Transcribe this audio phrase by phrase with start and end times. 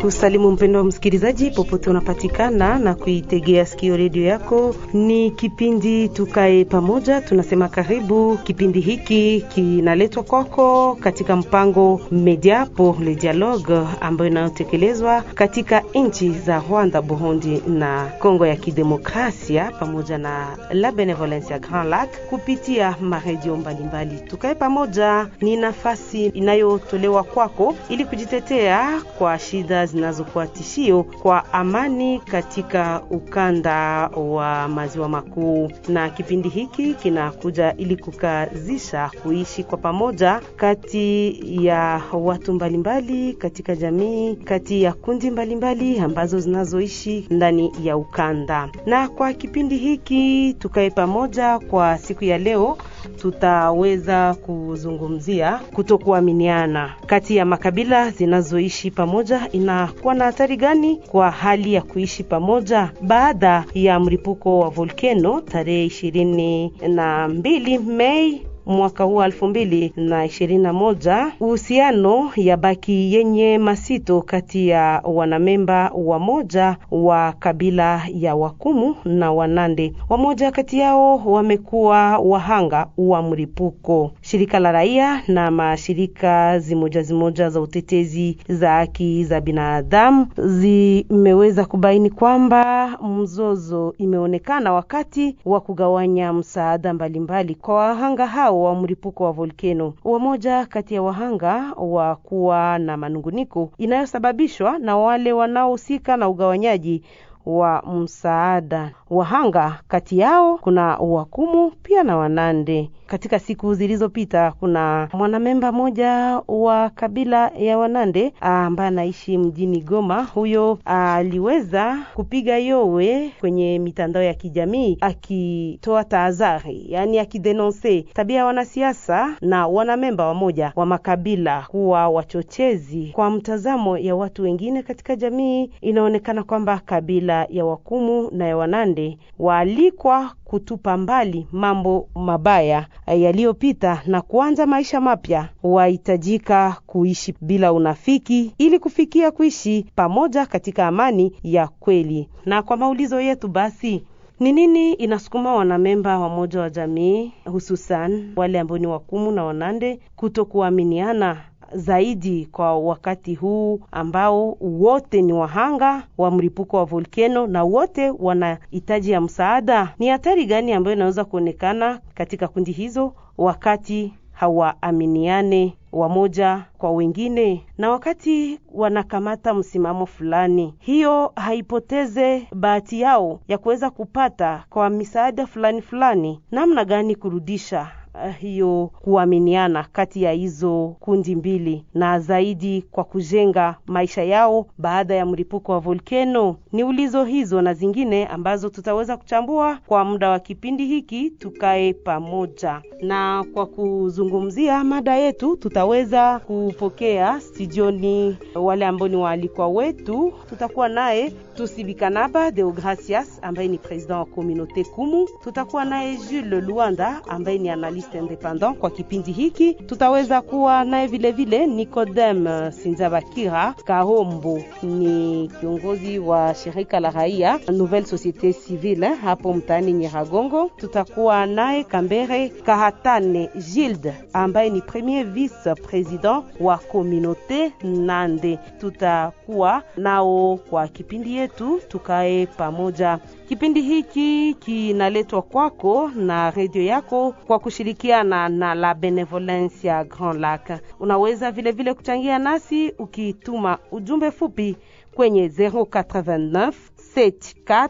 [0.00, 4.74] kusalimu mpendo wa msikilizaji popote unapatikana na kuitegea sikio redio yako.
[4.92, 8.38] Ni kipindi tukae pamoja, tunasema karibu.
[8.44, 16.62] Kipindi hiki kinaletwa kwako katika mpango Media pour le Dialogue ambayo inayotekelezwa katika nchi za
[16.70, 23.56] Rwanda, Burundi na Kongo ya Kidemokrasia pamoja na la Benevolence ya Grand Lac kupitia maredio
[23.56, 24.20] mbalimbali.
[24.20, 33.02] Tukae pamoja ni nafasi inayotolewa kwako ili kujitetea kwa shida zinazokuwa tishio kwa amani katika
[33.10, 42.02] ukanda wa maziwa makuu, na kipindi hiki kinakuja ili kukazisha kuishi kwa pamoja kati ya
[42.12, 48.68] watu mbalimbali katika jamii, kati ya kundi mbalimbali mbali ambazo zinazoishi ndani ya ukanda.
[48.86, 52.78] Na kwa kipindi hiki tukae pamoja, kwa siku ya leo
[53.20, 59.48] tutaweza kuzungumzia kutokuaminiana kati ya makabila zinazoishi pamoja
[59.78, 65.84] inakuwa na hatari gani kwa hali ya kuishi pamoja baada ya mlipuko wa volkeno tarehe
[65.86, 71.32] ishirini na mbili Mei mwaka huu elfu mbili na ishirini na moja.
[71.40, 79.92] Uhusiano ya baki yenye masito kati ya wanamemba wamoja wa kabila ya Wakumu na Wanande.
[80.08, 84.10] Wamoja kati yao wamekuwa wahanga wa mlipuko.
[84.20, 92.10] Shirika la raia na mashirika zimoja zimoja za utetezi za haki za binadamu zimeweza kubaini
[92.10, 99.94] kwamba mzozo imeonekana wakati wa kugawanya msaada mbalimbali kwa wahanga hao wa mlipuko wa volkeno.
[100.04, 107.02] Wamoja kati ya wahanga wa kuwa na manunguniko inayosababishwa na wale wanaohusika na ugawanyaji
[107.46, 108.90] wa msaada.
[109.10, 112.90] Wahanga kati yao kuna Wakumu pia na Wanande.
[113.08, 120.22] Katika siku zilizopita, kuna mwanamemba mmoja wa kabila ya Wanande ambaye anaishi mjini Goma.
[120.24, 129.36] Huyo aliweza kupiga yowe kwenye mitandao ya kijamii akitoa tahadhari, yaani akidenonse tabia ya wanasiasa
[129.40, 135.70] na wanamemba wamoja wa makabila kuwa wachochezi kwa mtazamo ya watu wengine katika jamii.
[135.80, 144.22] Inaonekana kwamba kabila ya Wakumu na ya Wanande waalikwa kutupa mbali mambo mabaya yaliyopita na
[144.22, 145.48] kuanza maisha mapya.
[145.62, 152.28] Wahitajika kuishi bila unafiki ili kufikia kuishi pamoja katika amani ya kweli.
[152.46, 154.04] Na kwa maulizo yetu basi
[154.40, 161.36] ni nini inasukuma wanamemba wamoja wa jamii hususan wale ambao ni Wakumu na Wanande kutokuaminiana
[161.72, 169.10] zaidi kwa wakati huu ambao wote ni wahanga wa mlipuko wa volkeno na wote wanahitaji
[169.10, 169.94] ya msaada?
[169.98, 177.90] Ni hatari gani ambayo inaweza kuonekana katika kundi hizo wakati hawaaminiane wamoja kwa wengine, na
[177.90, 186.40] wakati wanakamata msimamo fulani, hiyo haipoteze bahati yao ya kuweza kupata kwa misaada fulani fulani.
[186.50, 187.88] Namna gani kurudisha
[188.26, 195.26] hiyo kuaminiana kati ya hizo kundi mbili na zaidi kwa kujenga maisha yao baada ya
[195.26, 196.56] mlipuko wa volkeno.
[196.72, 202.82] Ni ulizo hizo na zingine ambazo tutaweza kuchambua kwa muda wa kipindi hiki, tukae pamoja.
[203.02, 210.32] Na kwa kuzungumzia mada yetu, tutaweza kupokea studioni wale ambao ni waalikwa wetu.
[210.48, 215.28] Tutakuwa naye Tusibikanaba Deogracias ambaye ni president wa Communaute Kumu.
[215.44, 219.74] Tutakuwa naye Jules Luanda ambaye ni analyst independent kwa kipindi hiki.
[219.74, 228.06] Tutaweza kuwa naye vilevile vile Nicodem Sinzabakira Kahombo, ni kiongozi wa shirika la raia Nouvelle
[228.06, 230.70] Societe Civile hapo mtaani Nyiragongo.
[230.76, 238.58] Tutakuwa naye Kambere Kahatane Gilde ambaye ni premier vice president wa Communaute Nande.
[238.80, 243.18] Tutakuwa nao kwa kipindi yetu tukae pamoja.
[243.48, 247.58] Kipindi hiki kinaletwa kwako na redio yako kwa
[248.02, 250.70] kushirikiana na la Benevolence ya Grand Lac.
[251.00, 254.76] Unaweza vile vile kuchangia nasi ukituma ujumbe fupi
[255.14, 256.72] kwenye 089
[257.16, 257.88] 74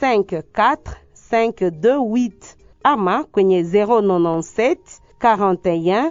[0.00, 0.76] 54
[1.32, 2.30] 528
[2.82, 4.76] ama kwenye 097
[5.20, 6.10] 41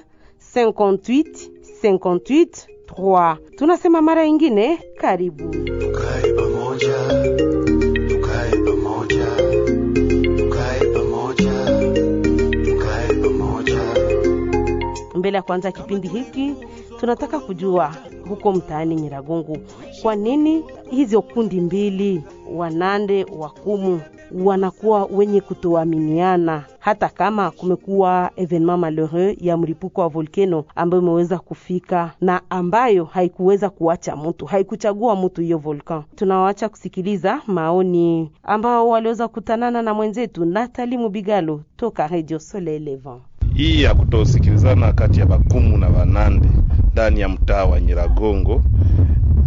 [0.56, 1.50] 58
[1.84, 2.48] 58
[2.88, 3.38] 3.
[3.56, 5.44] Tunasema mara ingine, karibu
[5.92, 6.94] karibu pamoja
[15.24, 16.54] mbele ya kuanza kipindi hiki
[17.00, 17.96] tunataka kujua
[18.30, 19.58] huko mtaani Nyiragongo,
[20.02, 22.24] kwa nini hizo kundi mbili
[22.56, 24.02] Wanande Wakumu
[24.44, 32.12] wanakuwa wenye kutoaminiana, hata kama kumekuwa evenement malheureux ya mlipuko wa volcano ambayo imeweza kufika
[32.22, 36.04] na ambayo haikuweza kuacha mtu, haikuchagua mtu hiyo volcan.
[36.16, 43.22] Tunawaacha kusikiliza maoni ambao waliweza kutanana na mwenzetu Natali Mubigalo toka Radio Soleil Levant.
[43.54, 46.48] Hii ya kutosikilizana kati ya Bakumu na Banande
[46.92, 48.64] ndani ya mtaa wa Nyiragongo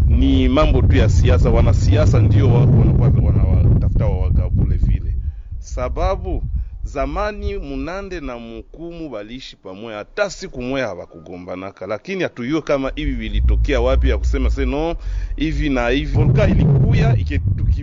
[0.08, 1.50] ni mambo tu ya siasa.
[1.50, 5.14] Wanasiasa ndio wanawatafuta wawagabule vile,
[5.58, 6.42] sababu
[6.84, 13.80] zamani Munande na Mukumu baliishi pamoja, hata siku moja hawakugombanaka, lakini hatuyue kama hivi vilitokea
[13.80, 14.96] wapi ya kusema seno
[15.36, 16.12] hivi na hivi.
[16.12, 17.16] Volka ilikuya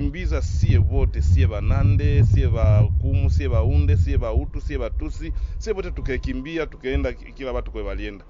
[0.03, 5.91] iketukimbiza sie wote, sie Vanande, sie Vakumu, sie Vaunde, sie Vautu, sie Vatusi, sie wote
[5.91, 8.25] tukekimbia, tukeenda kila watu kwe walienda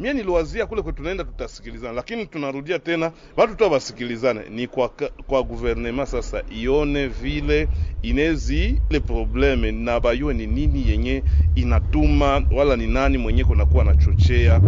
[0.00, 4.40] mie niliwazia kule kwetu tunaenda tutasikilizana, lakini tunarudia tena watu tu wasikilizane.
[4.50, 4.88] Ni kwa,
[5.26, 7.68] kwa guvernema sasa ione vile
[8.02, 11.22] inezi ile probleme na bayue ni nini yenye
[11.54, 14.60] inatuma wala ni nani mwenye kunakuwa anachochea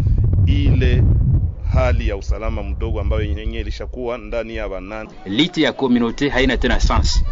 [0.47, 1.03] ile
[1.73, 5.11] hali ya usalama mdogo ambayo yenyewe ilishakuwa ndani ya banani.
[5.27, 7.25] lite ya communauté haina tena sens.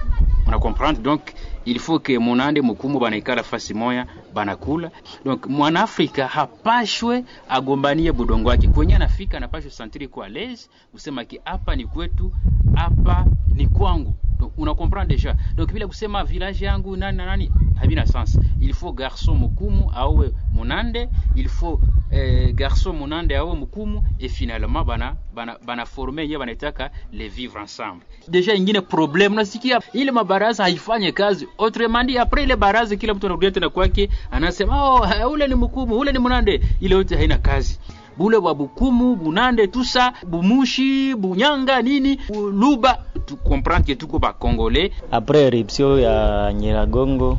[0.46, 1.20] Una comprendre donc
[1.66, 4.90] il faut que munande mukumu banaikala fasi moya banakula.
[5.24, 11.76] Donc mwanaafrika hapashwe agombanie budongo wake kwenye anafika anapashwe santiri kwa lez kusema ki hapa
[11.76, 12.32] ni kwetu
[12.74, 15.34] hapa ni kwangu donc una comprendre déjà.
[15.56, 17.50] Donc bila kusema village yangu nani na nani
[17.80, 18.38] havina sens.
[18.60, 21.80] Il faut garçon mukumu awe munande il faut
[22.10, 27.58] eh, garçon munande awe mukumu et finalement bana bana, bana former yenyewe banataka les vivre
[27.60, 28.02] ensemble.
[28.28, 31.46] Deja ingine problem nasikia ile mabaraza haifanye kazi.
[31.58, 35.98] Autrement dit après ile baraza kila mtu anarudia tena kwake anasema oh, ule ni mkumu
[35.98, 36.60] ule ni munande.
[36.80, 37.78] Ile yote haina kazi
[38.18, 42.18] bule bwa bukumu bunande tusa bumushi bunyanga nini
[42.52, 42.98] luba.
[43.26, 44.90] Tu comprendre que tuko ba congolais.
[45.12, 47.38] Après eruption ya Nyiragongo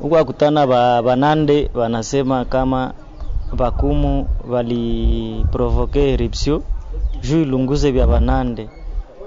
[0.00, 2.92] huko akutana ba banande wanasema kama
[3.56, 6.62] bakumu valiprovoke eruption
[7.22, 8.68] ju ilunguze vya banande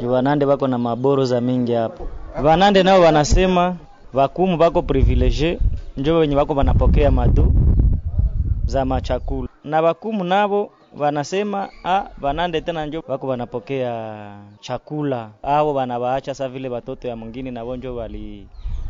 [0.02, 2.08] juu banande bako na maboro za mingi hapo.
[2.44, 3.76] Banande nao wanasema
[4.14, 5.60] bakumu bako privilege
[5.98, 7.54] njo wenye bako banapokea madu
[8.66, 16.34] za machakula na bakumu nabo wanasema a banande tena njo bako banapokea chakula ao banabaacha
[16.36, 18.48] sa vile batoto ya mwingine nabo njo wali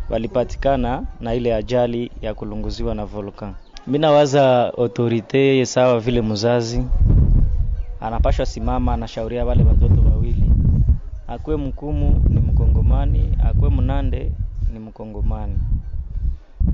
[0.10, 3.54] walipatikana na ile ajali ya kulunguziwa na volkan.
[3.88, 6.84] Mimi nawaza autorite sawa vile mzazi
[8.02, 10.44] anapashwa simama anashauria wale watoto wawili,
[11.28, 14.32] akwe mkumu ni mkongomani, akwe mnande
[14.74, 15.58] ni mkongomani.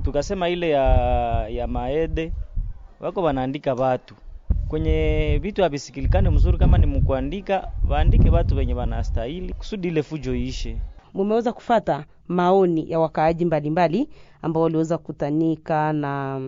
[0.03, 0.83] Tukasema ile ya
[1.49, 2.33] ya maede
[3.01, 4.15] wako wanaandika watu
[4.67, 10.77] kwenye vitu havisikilikane mzuri, kama ni mkuandika waandike watu wenye wanastahili kusudi ile fujo iishe.
[11.13, 14.09] mumeweza kufata maoni ya wakaaji mbalimbali
[14.41, 16.41] ambao waliweza kukutanika na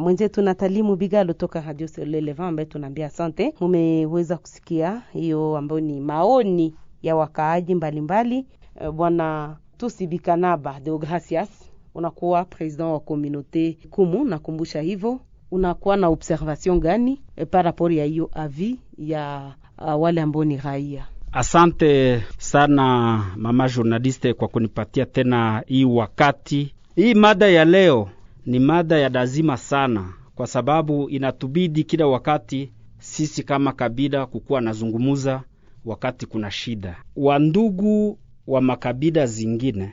[0.00, 3.54] mwenzetu Natali Mubigalo toka Radio Soleil Levant ambaye tunaambia asante.
[3.60, 8.46] Mumeweza kusikia hiyo ambayo ni maoni ya wakaaji mbalimbali.
[8.74, 11.48] Bwana Bwana Tusibikanaba Deogracias,
[11.94, 18.04] unakuwa president wa komunote Kumu, nakumbusha hivyo, unakuwa na observation gani e, par rapport ya
[18.04, 21.06] hiyo avi ya uh, wale ambao ni raia?
[21.32, 26.74] Asante sana mama journaliste kwa kunipatia tena hii wakati.
[26.96, 28.08] Hii mada ya leo
[28.46, 35.42] ni mada ya lazima sana, kwa sababu inatubidi kila wakati sisi kama kabila kukuwa nazungumuza
[35.84, 36.96] wakati kuna shida.
[37.16, 39.92] Wandugu wa makabila zingine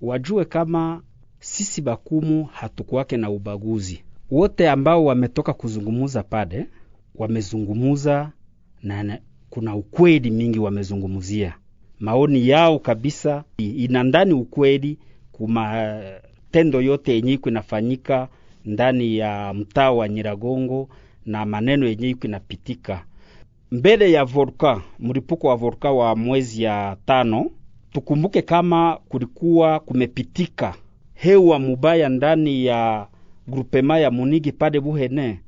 [0.00, 1.02] wajue kama
[1.40, 4.02] sisi Bakumu hatukuwake na ubaguzi.
[4.30, 6.66] Wote ambao wametoka kuzungumuza pale
[7.14, 8.32] wamezungumuza
[8.82, 9.18] na na
[9.50, 11.54] kuna ukweli mingi wamezungumzia
[12.00, 14.98] maoni yao kabisa ina ndani ukweli
[15.32, 15.94] kuma
[16.50, 18.28] tendo yote yenye iko inafanyika
[18.64, 20.88] ndani ya mtaa wa Nyiragongo
[21.26, 23.04] na maneno yenye iko inapitika
[23.70, 27.50] mbele ya volka, mlipuko wa volka wa mwezi ya tano.
[27.92, 30.74] Tukumbuke kama kulikuwa kumepitika
[31.14, 33.06] hewa mubaya ndani ya
[33.48, 35.40] grupema ya Munigi pade Buhene,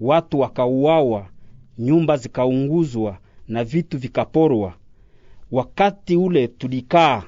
[0.00, 1.28] watu wakauawa,
[1.78, 3.18] nyumba zikaunguzwa
[3.48, 4.74] na vitu vikaporwa.
[5.50, 7.22] Wakati ule tulikaa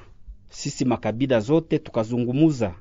[0.49, 2.75] sisi makabila zote tukazungumuza,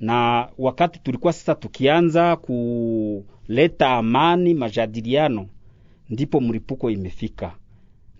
[0.00, 5.46] na wakati tulikuwa sasa tukianza kuleta amani, majadiliano,
[6.10, 7.54] ndipo mlipuko imefika,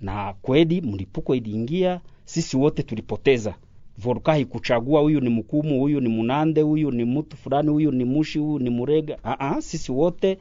[0.01, 3.55] na kweli mlipuko iliingia, sisi wote tulipoteza.
[3.99, 8.39] Volka kuchagua huyu ni mkumu, huyu ni munande, huyu ni mtu fulani, huyu ni mushi,
[8.39, 9.19] huyu ni murega.
[9.25, 10.39] Aa, sisi wote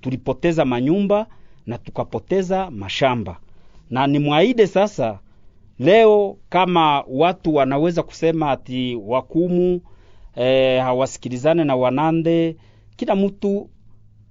[0.00, 1.26] tulipoteza manyumba
[1.66, 3.36] na tukapoteza mashamba,
[3.90, 5.18] na ni mwaide sasa
[5.78, 9.80] Leo kama watu wanaweza kusema ati wakumu
[10.36, 12.56] e, hawasikilizane na wanande,
[12.96, 13.70] kila mtu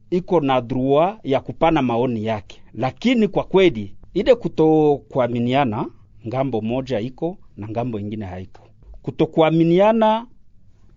[0.10, 5.86] iko na drua ya kupana maoni yake, lakini kwa kweli ile kutokuaminiana
[6.28, 8.63] ng'ambo moja iko na ng'ambo ingine haiko.
[9.04, 10.26] Kutokuaminiana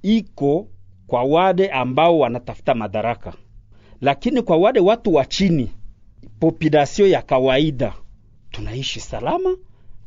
[0.03, 0.69] iko
[1.07, 3.33] kwa wale ambao wanatafuta madaraka,
[4.01, 5.71] lakini kwa wale watu wa chini,
[6.41, 7.93] population ya kawaida,
[8.51, 9.57] tunaishi salama,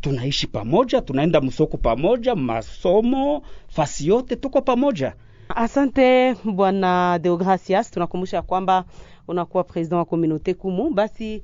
[0.01, 5.13] tunaishi pamoja, tunaenda msoko pamoja, masomo, fasi yote tuko pamoja.
[5.55, 8.85] Asante bwana Deogracias, tunakumbusha kwamba
[9.27, 10.89] unakuwa president wa communauté Kumu.
[10.93, 11.43] Basi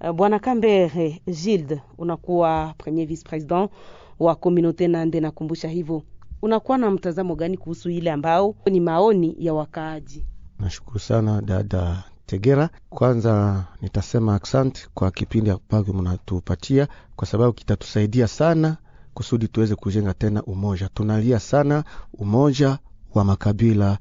[0.00, 3.70] uh, bwana Kambere Gilde, unakuwa premier vice president
[4.18, 5.20] wa communauté Nande.
[5.20, 6.02] Nakumbusha hivyo,
[6.42, 10.26] unakuwa na mtazamo gani kuhusu ile ambao ni maoni ya wakaaji?
[10.58, 12.70] Nashukuru sana dada Tegera.
[12.90, 18.76] Kwanza nitasema asante kwa kipindi ambavyo mnatupatia, kwa sababu kitatusaidia sana
[19.14, 20.88] kusudi tuweze kujenga tena umoja.
[20.94, 22.78] Tunalia sana umoja
[23.14, 23.98] wa makabila,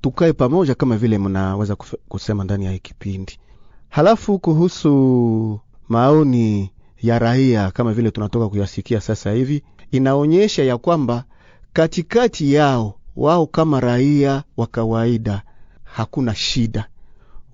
[0.00, 1.76] tukae pamoja kama vile mnaweza
[2.08, 3.38] kusema ndani ya kipindi.
[3.88, 6.70] Halafu kuhusu maoni
[7.02, 11.24] ya raia kama vile tunatoka kuyasikia sasa hivi, inaonyesha ya kwamba
[11.72, 15.42] katikati yao wao kama raia wa kawaida
[15.84, 16.86] hakuna shida,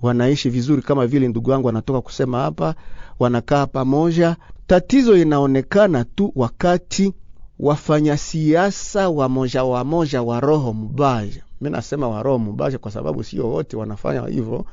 [0.02, 2.75] wanaishi vizuri kama vile ndugu yangu anatoka kusema hapa,
[3.18, 4.37] wanakaa pamoja.
[4.66, 7.12] Tatizo inaonekana tu wakati
[7.58, 11.42] wafanya siasa wamoja wamoja wa roho mubaya.
[11.61, 14.64] Mi nasema wa roho mubaya kwa sababu sio wote wanafanya hivyo,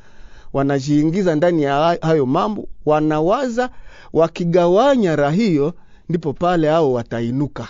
[0.53, 3.69] wanajiingiza ndani ya hayo mambo, wanawaza
[4.13, 5.73] wakigawanya raha hiyo,
[6.09, 7.67] ndipo pale ao watainuka,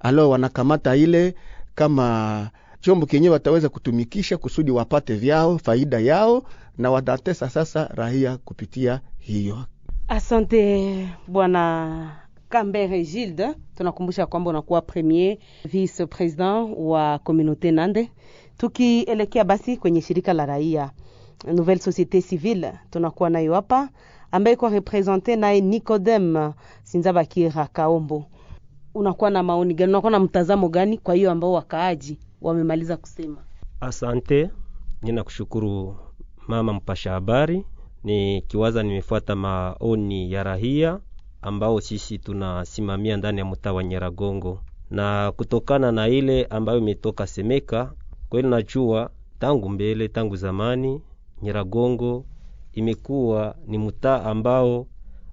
[0.00, 1.34] alo wanakamata ile
[1.74, 2.50] kama
[2.80, 6.42] chombo kenye wataweza kutumikisha kusudi wapate vyao faida yao,
[6.78, 9.64] na watatesa sasa rahia kupitia hiyo.
[10.08, 12.16] Asante bwana
[12.48, 18.10] Kambere Gilde, tunakumbusha kwamba unakuwa premier vice president wa communauté Nande.
[18.58, 20.90] Tukielekea basi kwenye shirika la raia
[21.46, 23.88] Nouvelle Société Civile, tunakuwa nayo hapa
[24.32, 28.24] ambaye kwa represente naye Nicodem Sinzabakira Kaombo.
[28.94, 29.90] Unakuwa na maoni gani?
[29.92, 33.36] Unakuwa na mtazamo gani kwa hiyo ambao wakaaji wamemaliza kusema?
[33.80, 34.50] Asante,
[35.02, 35.96] ninakushukuru
[36.48, 37.64] mama mpasha habari.
[38.04, 40.98] Nikiwaza nimefuata maoni ya rahia
[41.42, 44.60] ambao sisi tunasimamia ndani ya mtaa wa Nyeragongo,
[44.90, 47.92] na kutokana na ile ambayo imetoka semeka,
[48.28, 51.02] kweli najua tangu mbele, tangu zamani
[51.42, 52.24] Nyiragongo
[52.72, 54.86] imekuwa ni mtaa ambao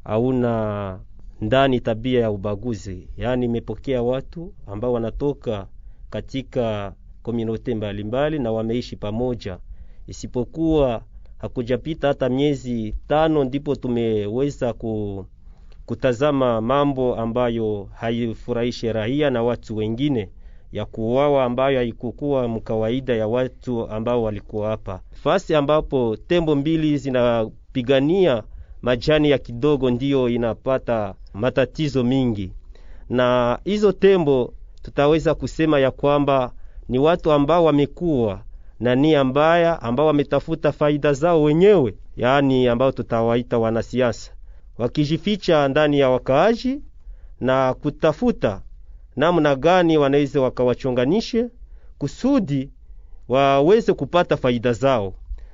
[0.03, 0.99] hauna
[1.41, 5.67] ndani tabia ya ubaguzi, yaani imepokea watu ambao wanatoka
[6.09, 6.93] katika
[7.23, 9.57] komunote mbalimbali na wameishi pamoja,
[10.07, 11.03] isipokuwa
[11.37, 15.25] hakujapita hata miezi tano ndipo tumeweza ku,
[15.85, 20.29] kutazama mambo ambayo haifurahishe raia na watu wengine
[20.71, 24.99] ya kuuawa ambayo haikukuwa mkawaida ya watu ambao walikuwa hapa.
[25.11, 28.43] Fasi ambapo tembo mbili zinapigania
[28.81, 32.51] majani ya kidogo, ndiyo inapata matatizo mingi,
[33.09, 36.51] na hizo tembo tutaweza kusema ya kwamba
[36.89, 38.41] ni watu ambao wamekuwa
[38.79, 44.31] na nia mbaya, ambao wametafuta faida zao wenyewe, yaani ambao tutawaita wanasiasa,
[44.77, 46.81] wakijificha ndani ya wakaaji
[47.39, 48.61] na kutafuta
[49.15, 51.45] namna gani wanaweza wakawachonganishe
[51.97, 52.69] kusudi
[53.27, 55.13] waweze kupata faida zao,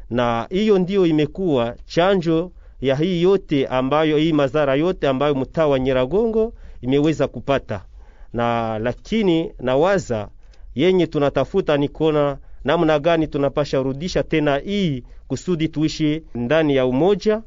[0.10, 5.80] na hiyo ndiyo imekuwa chanjo ya hii yote ambayo hii madhara yote ambayo mtaa wa
[5.80, 7.86] Nyiragongo imeweza kupata.
[8.34, 10.30] Na lakini nawaza
[10.76, 17.42] yenye tunatafuta ni kona namna gani tunapasha rudisha tena hii kusudi tuishi ndani ya umoja,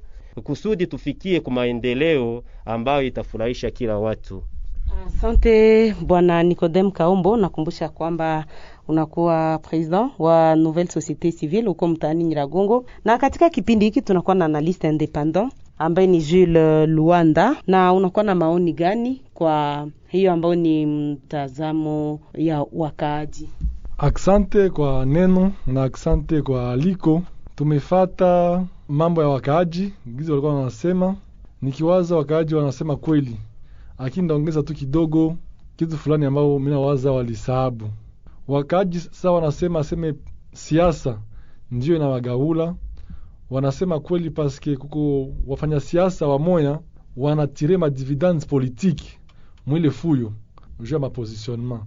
[0.44, 4.42] kusudi tufikie kwa maendeleo ambayo itafurahisha kila watu.
[5.06, 8.44] Asante bwana Nicodem Kaombo, nakumbusha kwamba
[8.88, 14.44] unakuwa president wa Nouvelle Société Civile huko mtaani Nyiragongo, na katika kipindi hiki tunakuwa na
[14.44, 17.56] analyste independent ambaye ni Jules Luanda.
[17.66, 23.48] Na unakuwa na maoni gani kwa hiyo ambayo ni mtazamo ya wakaaji?
[23.98, 27.22] Aksante kwa neno na aksante kwa aliko.
[27.56, 31.16] Tumefata mambo ya wakaaji gizi walikuwa wanasema,
[31.62, 33.36] nikiwaza wakaaji wanasema kweli
[33.98, 35.36] lakini ndaongeza tu kidogo
[35.76, 37.90] kitu fulani ambao mimi nawaza walisahabu.
[38.48, 40.14] Wakaji sasa wanasema aseme
[40.52, 41.18] siasa
[41.70, 42.74] ndio inawagaula,
[43.50, 46.80] wanasema kweli paske kuko wafanya siasa wamoya
[47.16, 49.04] wanatire ma dividends politique
[49.66, 50.32] mwile fuyo
[50.80, 51.82] juu ya positionnement,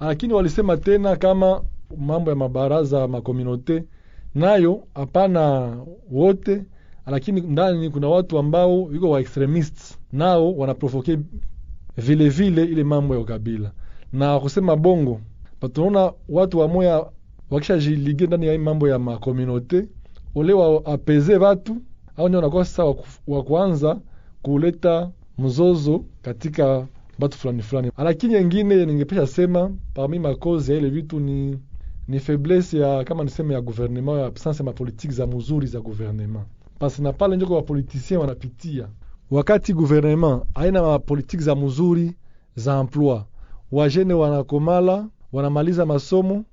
[0.00, 1.62] lakini walisema tena kama
[1.98, 3.84] mambo ya mabaraza makomunote
[4.34, 5.76] nayo hapana
[6.10, 6.64] wote
[7.06, 11.18] lakini ndani kuna watu ambao iko wa extremists nao wanaprovoke
[11.96, 13.70] vile vile ile mambo ya ukabila.
[14.12, 15.20] Na kusema bongo
[15.60, 17.06] patunaona watu wamoya
[17.50, 19.88] wakishajilige ndani ya mambo ya makomunote
[20.34, 21.76] ole wa apeze watu
[22.16, 22.84] au ndio wanakuwa sasa
[23.26, 24.00] wa kuanza
[24.42, 26.86] kuleta mzozo katika
[27.18, 27.90] batu fulani fulani.
[27.98, 31.58] Lakini yengine ningepesha sema parmi makozi ya ile vitu ni
[32.08, 36.44] ni faiblesse ya kama niseme ya gouvernement ya absence ya mapolitiki za mzuri za gouvernement,
[36.78, 38.88] parce na pale njoko wapolitisien wanapitia
[39.30, 42.14] wakati gouvernement haina mapolitiki za mzuri
[42.56, 43.20] za emploi,
[43.72, 46.44] wajene wanakomala wanamaliza masomo,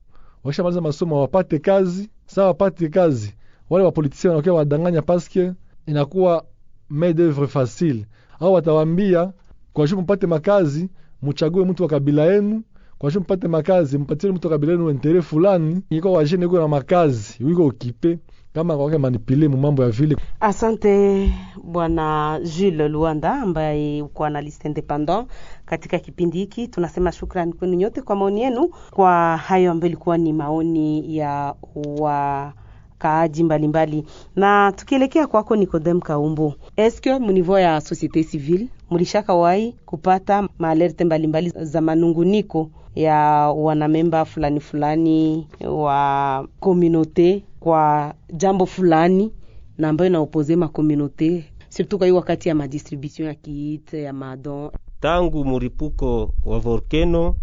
[0.43, 2.09] wakishamaliza masomo wapate kazi.
[2.25, 3.33] sa wapate kazi,
[3.69, 5.53] wale wapolitisien wanakuwa wadanganya paske
[5.85, 6.45] inakuwa
[6.89, 8.05] main d'oeuvre facile,
[8.39, 9.33] au watawambia
[9.73, 10.89] kwa juu mpate makazi,
[11.21, 12.63] muchague mtu wa kabila yenu
[12.99, 17.43] kwa juu mpate makazi, mpatie mtu kabila yenu entere fulani, iko wajene iko na makazi
[17.43, 18.19] wiko ukipe
[18.53, 20.17] kama kwake manipile mu mambo ya vile.
[20.39, 21.29] Asante
[21.63, 25.27] bwana Jules Luanda ambaye uko analyst independent
[25.65, 26.67] katika kipindi hiki.
[26.67, 31.55] Tunasema shukrani kwenu nyote kwa maoni yenu, kwa hayo ambayo ilikuwa ni maoni ya
[31.99, 32.53] wa
[32.97, 33.97] kaaji mbalimbali.
[33.97, 34.13] mbali.
[34.35, 41.49] Na tukielekea kwako Nikodem Kaumbu, eske munivo ya societe civile mulishaka wai kupata maalerte mbalimbali
[41.61, 43.15] za manunguniko ya
[43.55, 49.31] wanamemba fulani fulani wa komunote kwa jambo fulani
[49.77, 54.71] na ambayo inaopoze makomunote surtout kwa hiyo wakati ya madistribution ya kiit ya madon.
[54.99, 57.35] Tangu muripuko wa volkeno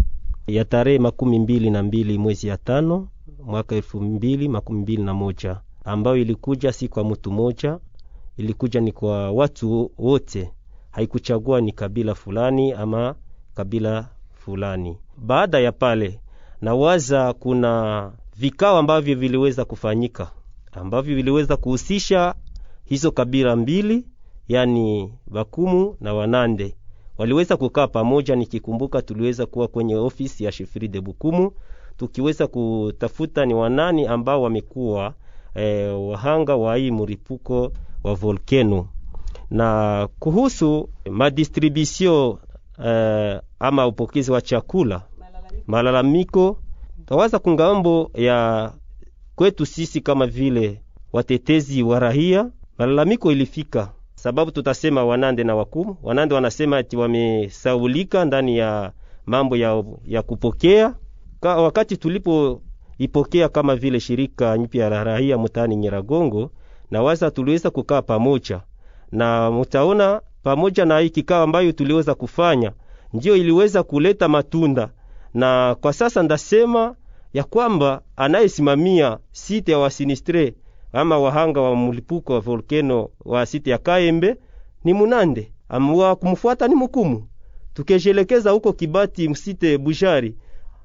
[0.47, 3.09] ya tarehe makumi mbili na mbili mwezi ya tano
[3.45, 7.79] mwaka elfu mbili makumi mbili na moja ambayo ilikuja si kwa mtu moja,
[8.37, 10.51] ilikuja ni kwa watu wote,
[10.91, 13.15] haikuchagua ni kabila fulani ama
[13.55, 14.09] kabila
[14.45, 14.99] fulani.
[15.17, 16.21] Baada ya pale,
[16.61, 20.31] nawaza kuna vikao ambavyo viliweza kufanyika
[20.73, 22.35] ambavyo viliweza kuhusisha
[22.85, 24.05] hizo kabila mbili,
[24.49, 26.75] yani Bakumu na Wanande
[27.19, 28.37] waliweza kukaa pamoja.
[28.37, 31.53] Nikikumbuka tuliweza kuwa kwenye ofisi ya Shefri de Bukumu
[31.97, 35.15] tukiweza kutafuta ni wanani ambao wamekuwa
[35.55, 37.73] e, wahanga wa hii muripuko
[38.05, 38.89] wa volkeno,
[39.51, 42.39] na kuhusu madistribusio
[42.85, 45.03] eh, ama upokezi wa chakula.
[45.67, 46.59] Malalamiko,
[47.07, 48.73] tawaza kungambo ya
[49.35, 50.83] kwetu sisi kama vile
[51.13, 55.97] watetezi wa rahia, malalamiko ilifika sababu tutasema Wanande na Wakumu.
[56.03, 58.93] Wanande wanasema ati wamesaulika ndani ya
[59.27, 60.95] mambo ya, ya kupokea.
[61.41, 66.51] Ka, wakati tulipoipokea kama vile shirika nyipya la rahia mtaani Nyiragongo,
[66.91, 68.61] na waza tuliweza kukaa pamoja.
[69.13, 72.73] Na mutaona pamoja na hii kikao ambayo tuliweza kufanya
[73.13, 74.89] ndiyo iliweza kuleta matunda,
[75.35, 76.95] na kwa sasa ndasema
[77.35, 80.55] ya kwamba anayesimamia site ya wasinistre
[80.93, 84.37] ama wahanga wa mlipuko wa volkeno wa site ya Kaembe
[84.85, 87.29] ni Munande, amwa kumfuata ni Mukumu.
[87.75, 90.37] Tukejelekeza huko Kibati msite Bujari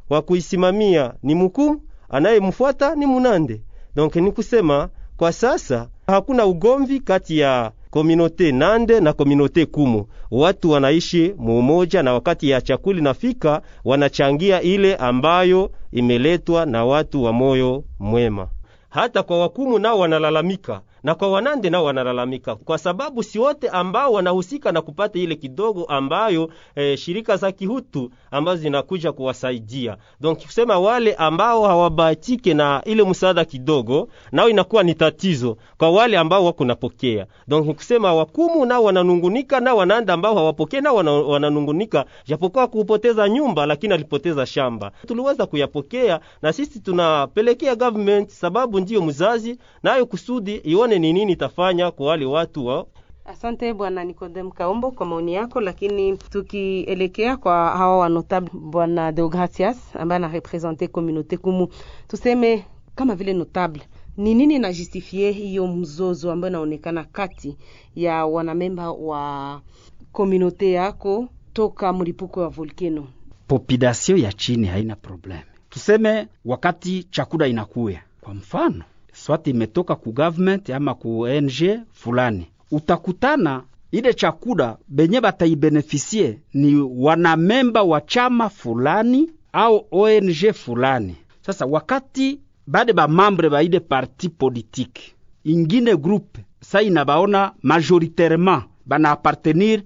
[0.10, 3.62] wa kuisimamia ni Mukumu, anayemfuata ni Munande.
[3.96, 10.06] Donc ni kusema kwa sasa hakuna ugomvi kati ya kominote Nande na kominote Kumu.
[10.32, 17.34] Watu wanaishi muumoja, na wakati ya chakuli nafika wanachangia ile ambayo imeletwa na watu wa
[17.34, 18.48] moyo mwema.
[18.90, 24.14] Hata kwa Wakumu nao wanalalamika na kwa Wanande nao wanalalamika, kwa sababu si wote ambao
[24.14, 29.98] wanahusika na kupata ile kidogo ambayo e, shirika za kihutu ambazo zinakuja kuwasaidia.
[30.22, 36.18] Donc kusema wale ambao hawabahatike na ile msaada kidogo, nao inakuwa ni tatizo kwa wale
[36.18, 37.26] ambao wako napokea.
[37.48, 43.66] Donc kusema Wakumu nao wananungunika, na Wanande ambao hawapokee nao wana, wananungunika, japokuwa kupoteza nyumba,
[43.66, 44.92] lakini alipoteza shamba.
[45.08, 51.92] Tuliweza kuyapokea na sisi tunapelekea government, sababu ndiyo mzazi nayo kusudi ione ni nini itafanya
[51.92, 52.86] kwa wale watu wa
[53.26, 59.96] Asante bwana Nikodem Kaombo kwa maoni yako, lakini tukielekea kwa hawa wa notable, bwana Deogratias
[59.96, 61.68] ambaye anarepresente communauté Kumu,
[62.08, 63.82] tuseme kama vile notable,
[64.18, 67.58] ni nini na justifie hiyo mzozo ambayo inaonekana kati
[67.96, 69.62] ya wanamemba wa
[70.12, 73.08] communauté yako toka mlipuko wa volcano?
[73.48, 75.46] population ya chini haina probleme.
[75.70, 78.84] Tuseme wakati chakula inakuya, kwa mfano
[79.24, 81.60] swati imetoka ku government ama ku ONG
[81.92, 91.16] fulani, utakutana ile chakula benye bataibenefisie ni wanamemba wa chama fulani au ONG fulani.
[91.42, 95.02] Sasa wakati bade bamambre ba ile parti politique
[95.44, 99.84] ingine groupe sa inabaona majoritairement bana appartenir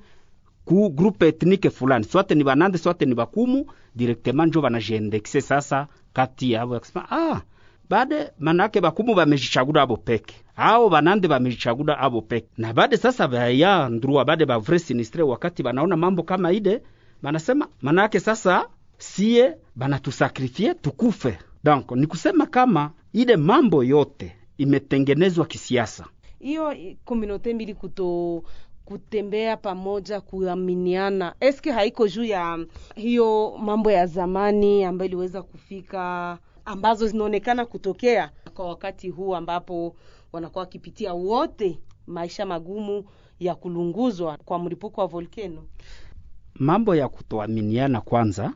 [0.66, 3.66] ku groupe ethnique fulani, swate ni banande swate ni bakumu,
[3.96, 7.42] directement njo banajiendekse sasa kati yabo ah
[7.94, 14.26] bade manake bakumu bamejichagula abo peke ao banande bamejichagula abo peke na bade sasa bayandrua
[14.26, 16.82] bade ba vrai sinistre wakati banaona mambo kama ide
[17.22, 21.38] banasema manake sasa siye banatusakrifie tukufe.
[21.64, 26.06] Donc ni kusema kama ile mambo yote imetengenezwa kisiasa.
[26.40, 26.76] hiyo
[27.06, 28.44] komunote mbili kuto
[28.86, 32.60] kutembea pamoja kuaminiana eske haiko juu ya
[32.96, 39.96] hiyo mambo ya zamani ambayo iliweza kufika ambazo zinaonekana kutokea kwa wakati huu ambapo
[40.34, 43.04] wanakuwa wakipitia wote maisha magumu
[43.40, 45.64] ya kulunguzwa kwa mlipuko wa volkeno
[46.56, 48.54] Mambo ya kutoaminiana kwanza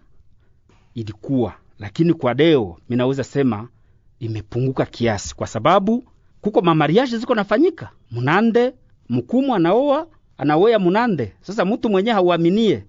[0.94, 3.70] ilikuwa, lakini kwa leo minaweza sema
[4.20, 6.04] imepunguka kiasi, kwa sababu
[6.42, 8.74] kuko mamariaje ziko nafanyika munande
[9.10, 11.34] mkumu anaoa anaoya munande.
[11.42, 12.86] Sasa mtu mwenye hauaminie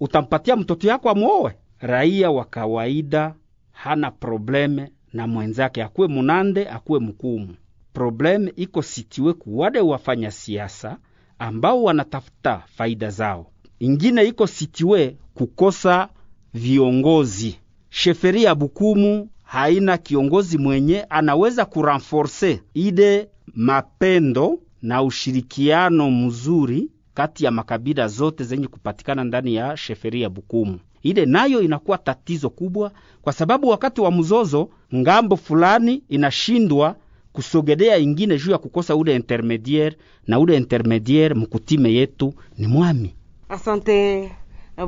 [0.00, 1.56] utampatia mtoto yako amuowe?
[1.80, 3.34] Raia wa kawaida
[3.76, 7.54] hana probleme na mwenzake, akuwe munande akuwe mkumu.
[7.92, 10.96] Probleme iko sitiwe kuwale wafanya siasa
[11.38, 13.46] ambao wanatafuta faida zao.
[13.78, 16.08] Ingine iko sitiwe kukosa
[16.54, 17.58] viongozi.
[17.90, 27.50] Sheferi ya Bukumu haina kiongozi mwenye anaweza kuranforce ide mapendo na ushirikiano mzuri kati ya
[27.50, 30.78] makabila zote zenye kupatikana ndani ya sheferi ya Bukumu.
[31.06, 32.92] Ile nayo inakuwa tatizo kubwa,
[33.22, 36.96] kwa sababu wakati wa mzozo ng'ambo fulani inashindwa
[37.32, 43.14] kusogelea ingine juu ya kukosa ule intermediaire, na ule intermediaire mkutime yetu ni mwami.
[43.48, 44.30] asante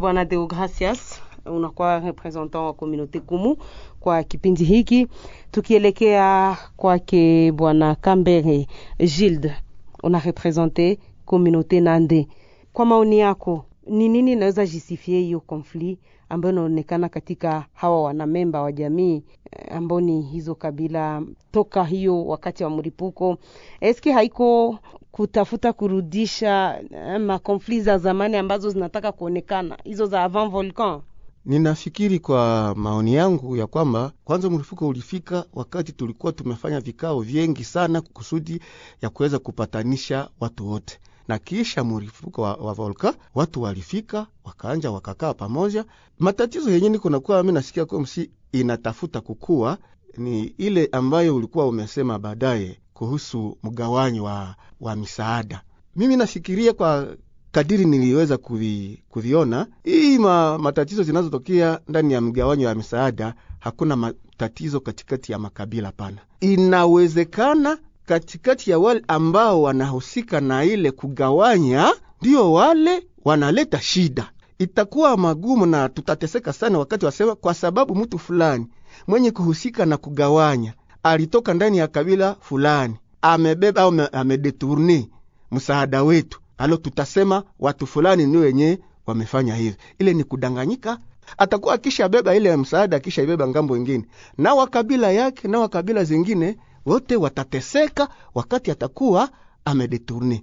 [0.00, 3.56] bwana deogracias unakuwa representant wa komunote kumu
[4.00, 5.06] kwa kipindi hiki.
[5.50, 8.66] Tukielekea kwake bwana kambere
[8.98, 9.54] gilde
[10.02, 12.28] una represente komunote nande.
[12.72, 15.98] Kwa maoni yako ni nini inaweza jisifie hiyo konflit
[16.28, 19.22] ambayo inaonekana katika hawa wanamemba wa jamii
[19.52, 23.38] eh, ambao ni hizo kabila toka hiyo wakati wa mlipuko?
[23.80, 24.78] Eski haiko
[25.12, 26.80] kutafuta kurudisha
[27.20, 31.00] makonfli za zamani ambazo zinataka kuonekana hizo za avant volcan?
[31.44, 38.00] Ninafikiri kwa maoni yangu ya kwamba kwanza mrifuko ulifika wakati tulikuwa tumefanya vikao vyengi sana
[38.00, 38.60] kusudi
[39.02, 45.34] ya kuweza kupatanisha watu wote, na kisha mlipuko wa, wa volka watu walifika wakaanja wakakaa
[45.34, 45.84] pamoja.
[46.18, 49.78] Matatizo yenye niko nakuwa mimi nasikia kwa msi inatafuta kukua
[50.16, 55.62] ni ile ambayo ulikuwa umesema baadaye kuhusu mgawanyo wa, wa misaada.
[55.96, 57.16] Mimi nafikiria kwa
[57.52, 64.80] kadiri niliweza kuvi, kuviona hii ma, matatizo zinazotokea ndani ya mgawanyo wa misaada, hakuna matatizo
[64.80, 66.18] katikati ya makabila pana.
[66.40, 74.30] Inawezekana katikati ya wale ambao wanahusika na ile kugawanya, ndiyo wale wanaleta shida.
[74.58, 78.66] Itakuwa magumu na tutateseka sana wakati wasema, kwa sababu mtu fulani
[79.06, 85.08] mwenye kuhusika na kugawanya alitoka ndani ya kabila fulani, amebeba au amedeturne
[85.50, 89.76] msaada wetu alo tutasema watu fulani ni wenye wamefanya hivi.
[89.98, 90.98] Ile ni kudanganyika.
[91.38, 94.04] Atakuwa akishabeba ile msaada, akishaibeba ng'ambo ingine,
[94.38, 96.56] na wakabila yake na wakabila zingine
[96.88, 99.30] wote watateseka wakati atakuwa
[99.64, 100.42] amedeturne.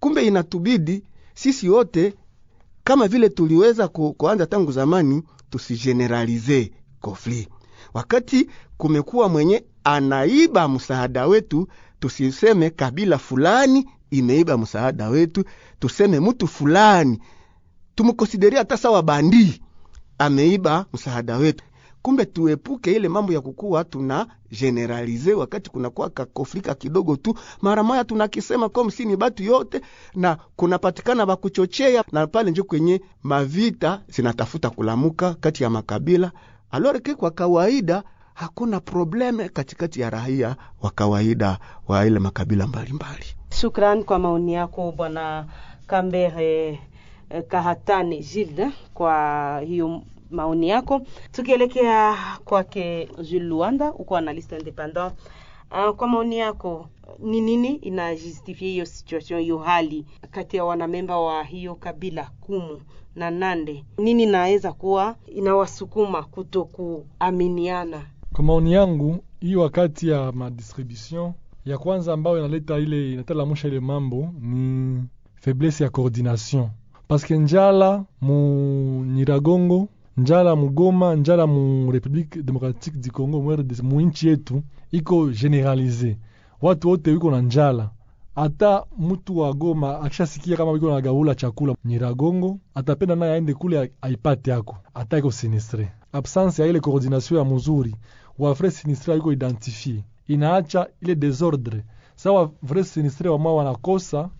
[0.00, 1.02] Kumbe inatubidi
[1.34, 2.14] sisi wote
[2.84, 7.48] kama vile tuliweza ku, kuanza tangu zamani, tusigeneralize konfli.
[7.94, 11.68] Wakati kumekuwa mwenye anaiba msaada wetu,
[12.00, 15.44] tusiseme kabila fulani imeiba msaada wetu,
[15.78, 17.18] tuseme mtu fulani
[17.94, 19.60] tumkonsideria hata sawa bandii
[20.18, 21.64] ameiba msaada wetu.
[22.02, 24.26] Kumbe tuepuke ile mambo ya kukuwa tuna
[24.60, 29.80] generalize wakati kunakuwa kakofrika kidogo tu, mara moya tunakisema kwa msini batu yote,
[30.14, 36.32] na kunapatikana bakuchochea, na pale njo kwenye mavita zinatafuta kulamuka kati ya makabila
[36.70, 37.14] aloreke.
[37.14, 38.02] Kwa kawaida
[38.34, 43.26] hakuna probleme katikati ya raia wa kawaida wa ile makabila mbalimbali mbali.
[43.60, 45.46] Shukran kwa maoni yako bwana
[45.86, 46.80] Kambere
[47.30, 51.00] eh, Kahatane Gilde kwa hiyo maoni yako.
[51.32, 55.14] Tukielekea kwake Jules Luanda, uko analyste independant.
[55.70, 61.44] Uh, kwa maoni yako ni nini inajustifia hiyo situation, hiyo hali kati ya wanamemba wa
[61.44, 62.80] hiyo kabila Kumu
[63.16, 63.84] na Nande?
[63.98, 68.02] Nini naweza kuwa inawasukuma kutokuaminiana?
[68.32, 71.32] Kwa maoni yangu, hii wakati ya madistribution
[71.64, 75.02] ya kwanza ambayo inaleta ile inatalamusha ile mambo ni
[75.34, 76.68] faiblesse ya coordination,
[77.08, 83.40] paske njala mu Nyiragongo, njala mugoma njala mu Republique Democratique du Congo,
[83.82, 86.18] mu nchi yetu iko generalize,
[86.62, 87.90] watu wote wiko na njala.
[88.34, 93.92] ata mutu wa Goma akishasikia kama wiko na gaula chakula Nyiragongo, atapenda naye aende kule
[94.02, 95.92] aipate yako, ata iko sinistre.
[96.12, 97.94] Absence ya ile coordination ya muzuri,
[98.38, 101.84] wa frais sinistre iko identifie inaacha ile desordre
[102.16, 102.50] sawa.
[102.66, 104.30] frais sinistre wama wanakosa,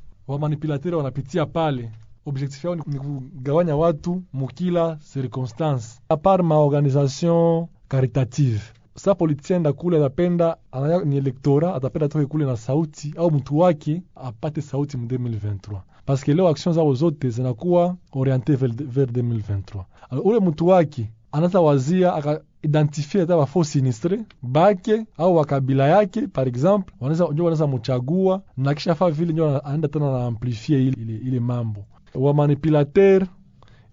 [0.41, 1.91] manipulateur wanapitia pale
[2.27, 8.61] objectif yao ni kugawanya watu mukila circonstance apart maorganisation caritative.
[8.95, 13.59] Sa politicien aenda kule atapenda anaya ni elektora atapenda toke kule na sauti au mtu
[13.59, 19.09] wake apate sauti mu 2023 parce que leo action zao zote zinakuwa oriente vers, vers
[19.11, 26.27] 2023 alors ule mtu wake anaweza wazia akaidentifie hata bafo sinistre bake au wakabila yake
[26.27, 30.83] par exemple wanaweza njo wanaweza mchagua na kisha fa vile njo anaenda tena na amplifie
[30.87, 33.27] ile, ile, ile mambo wa manipulateur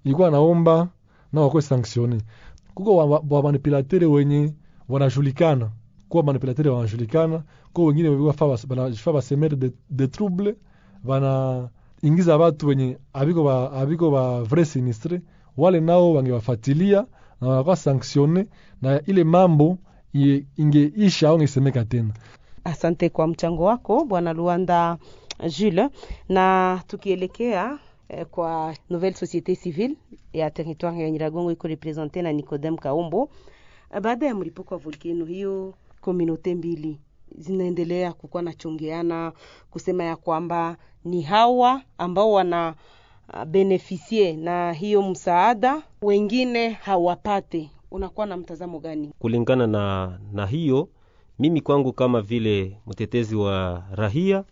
[0.04, 0.88] ilikuwa naomba
[1.34, 2.22] na wakwe sanctionne
[2.74, 4.54] kuko wa, wa, manipulateur wenye
[4.90, 5.70] wanajulikana
[6.10, 10.56] kuwa manipulateur wanajulikana kuwa wengine wanajifaa basemere de, de trouble
[11.06, 15.22] wanaingiza watu wenye abiko ba, abiko ba vrai sinistre
[15.58, 17.06] wale nao wangewafatilia
[17.42, 18.46] na wanakuwa sanctionne
[18.82, 19.78] na ile mambo
[20.58, 22.14] ingeisha au ingesemeka tena.
[22.64, 24.98] Asante kwa mchango wako Bwana Luanda
[25.58, 25.90] Jules,
[26.30, 27.78] na tukielekea
[28.32, 29.96] kwa Nouvelle Société Civile
[30.34, 33.30] ya territoire ya Nyiragongo iko represente na Nicodem Kaombo.
[34.02, 37.00] Baada ya mlipuko wa volkeno hiyo, komunote mbili
[37.38, 39.32] zinaendelea kukuwa nachongeana
[39.72, 42.76] kusema ya kwamba ni hawa ambao wana
[43.48, 47.70] benefisie na hiyo msaada, wengine hawapate.
[47.92, 50.90] Unakuwa na mtazamo gani kulingana na, na hiyo?
[51.40, 54.44] Mimi kwangu kama vile mtetezi wa rahia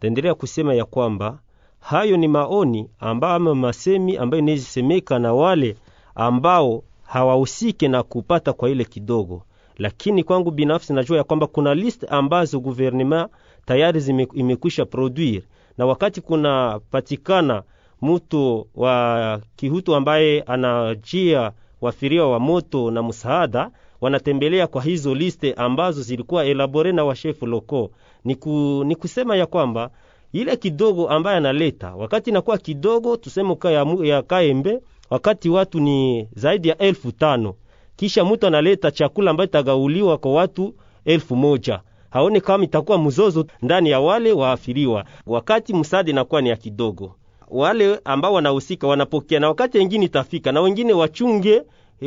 [0.00, 1.38] taendelea kusema ya kwamba
[1.84, 5.76] hayo ni maoni ambayo masemi ambayo inawezisemeka na wale
[6.14, 9.42] ambao hawahusike na kupata kwa ile kidogo,
[9.78, 13.28] lakini kwangu binafsi najua ya kwamba kuna list ambazo guvernema
[13.66, 15.42] tayari imekwisha produire
[15.78, 17.62] na wakati kunapatikana
[18.02, 23.70] mtu wa kihutu ambaye anajia wafiria wa moto na msaada,
[24.00, 27.90] wanatembelea kwa hizo liste ambazo zilikuwa elabore na washefu loko.
[28.24, 29.90] Ni, ku, ni kusema ya kwamba
[30.34, 31.94] ile kidogo ambaye analeta.
[31.94, 37.54] Wakati inakuwa kidogo, tuseme ya, ya kaembe, wakati watu ni zaidi ya elfu tano.
[37.96, 41.80] Kisha mtu analeta chakula ambayo itagauliwa kwa watu elfu moja.
[42.10, 47.14] Haone kama itakuwa mzozo ndani ya wale waafiriwa, wakati msaada inakuwa ni ya kidogo.
[47.48, 51.62] Wale ambao wanahusika wanapokea, na wakati wengine itafika na wengine wachunge,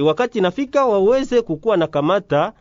[0.06, 2.54] wakati inafika waweze kukuwa na kamata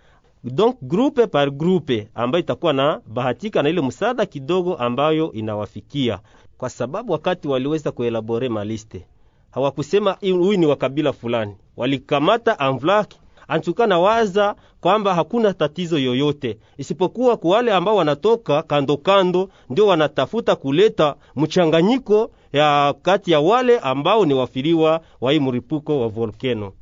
[0.45, 6.19] donc groupe par groupe ambayo itakuwa na bahatika na ile msaada kidogo ambayo inawafikia,
[6.59, 9.07] kwa sababu wakati waliweza kuelabore maliste
[9.51, 16.59] hawakusema huyu ni wa kabila fulani, walikamata amvlaki antuka na waza kwamba hakuna tatizo yoyote.
[16.79, 23.79] Isipokuwa kwa wale ambao wanatoka kando kando, ndio wanatafuta kuleta mchanganyiko ya kati ya wale
[23.79, 26.73] ambao ni wafiriwa wa hii mripuko wa volkeno.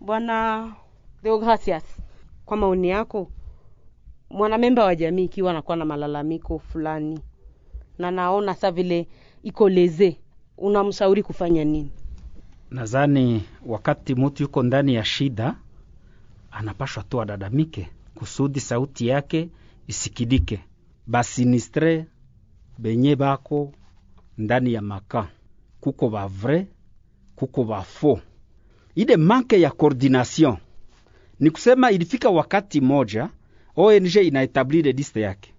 [0.00, 0.68] Bwana
[1.22, 1.84] Deogracias,
[2.48, 3.30] kwa maoni yako,
[4.30, 7.20] mwanamemba wa jamii ikiwa anakuwa na malalamiko fulani
[7.98, 9.08] na naona sa vile
[9.42, 10.16] iko leze,
[10.58, 11.92] unamshauri kufanya nini?
[12.70, 15.54] Nadhani wakati mtu yuko ndani ya shida
[16.50, 19.48] anapashwa tu adadamike kusudi sauti yake
[19.86, 20.60] isikidike.
[21.06, 22.06] Basinistre
[22.78, 23.72] benye bako
[24.38, 25.28] ndani ya maka
[25.80, 26.66] kuko ba vrai
[27.36, 27.86] kuko ba
[28.94, 30.56] ide manke ya coordination
[31.40, 33.28] ni kusema, ilifika wakati moja
[33.76, 35.54] ONG inaetablire liste yake,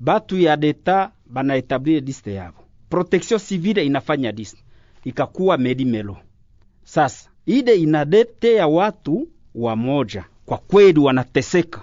[0.00, 2.58] batu ya deta banaetablire liste yabo,
[2.90, 4.62] protection civile inafanya liste,
[5.04, 6.16] ikakuwa melimelo.
[6.84, 11.82] Sasa ile inadetea watu wa moja, kwa kweli wanateseka,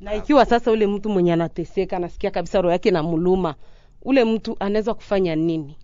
[0.00, 3.54] na ikiwa sasa ule mtu mwenye anateseka anasikia kabisa roho yake na muluma,
[4.02, 5.76] ule mtu anaweza kufanya nini?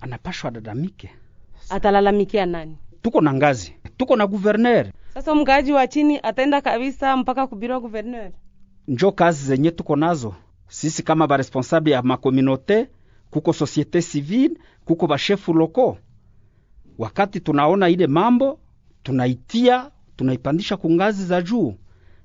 [0.00, 1.10] Anapashwa dadamike,
[1.68, 2.76] Atalalamikia nani?
[3.02, 4.92] Tuko na ngazi, tuko na guverner.
[5.14, 8.32] Sasa mkaaji wa chini ataenda kabisa mpaka kubiro guverner.
[8.88, 10.34] Njo kazi zenye tuko nazo
[10.68, 12.88] sisi kama baresponsable ya makominote,
[13.30, 15.98] kuko societe civile, kuko bashefu loko.
[16.98, 18.58] Wakati tunaona ile mambo
[19.02, 21.74] tunaitia tunaipandisha kungazi za juu.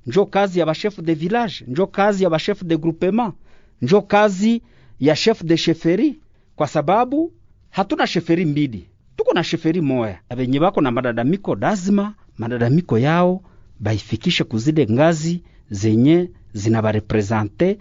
[0.06, 3.34] Njo kazi ya bashefu de village, njo kazi ya bashefu de groupement,
[3.82, 4.62] njo kazi
[5.00, 6.19] ya chef de cheferi,
[6.56, 7.34] kwa sababu
[7.69, 10.19] hatuna sheferi mbili, tuko na sheferi moya.
[10.30, 13.41] Abenye bako na madadamiko, lazima madadamiko yao
[13.80, 17.78] baifikishe kuzide ngazi zenye zinabarepresente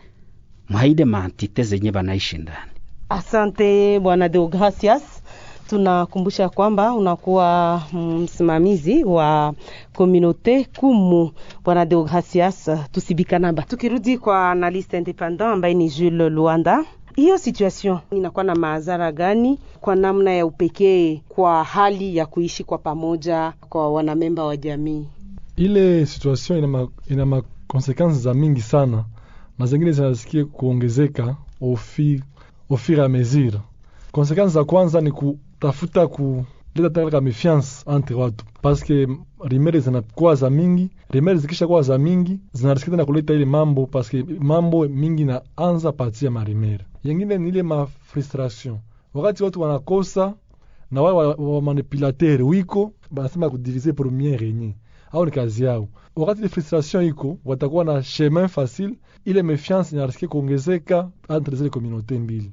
[0.68, 2.70] mwaide maantite zenye banaishi ndani.
[3.08, 5.02] Asante bwana Deogracias.
[5.68, 9.54] Tunakumbusha kwamba unakuwa msimamizi wa
[9.92, 11.32] komunote kumu
[11.64, 13.62] bwana Deogracias Tusibikanaba.
[13.62, 16.84] Tukirudi kwa analyste independant ambaye ni Jules Luanda,
[17.16, 22.78] hiyo situation inakuwa na madhara gani kwa namna ya upekee kwa hali ya kuishi kwa
[22.78, 25.06] pamoja kwa wanamemba wa jamii?
[25.56, 27.42] Ile situation ina ma, ina
[28.10, 29.04] za mingi sana
[29.58, 32.22] na zingine zinasikia kuongezeka ofi
[32.70, 33.58] ofira mesure.
[34.12, 39.08] Consequences za kwanza ni kutafuta kuleta tena ka mefiance entre watu paske
[39.44, 44.24] rimere zinakuwa za mingi rimere zikisha kuwa za mingi zinariski tena kuleta ile mambo paske
[44.38, 48.78] mambo mingi naanza patia marimere yengine ni ile mafrustration
[49.14, 50.34] wakati watu wanakosa
[50.90, 51.60] na wale wa, wa
[52.44, 54.74] wiko banasema kudivize premiere yenye
[55.12, 55.88] au ni kazi yao.
[56.16, 58.94] Wakati ile frustration iko watakuwa na chemin facile.
[59.24, 62.52] Ile mefiance inariski kuongezeka entre zile communauté mbili.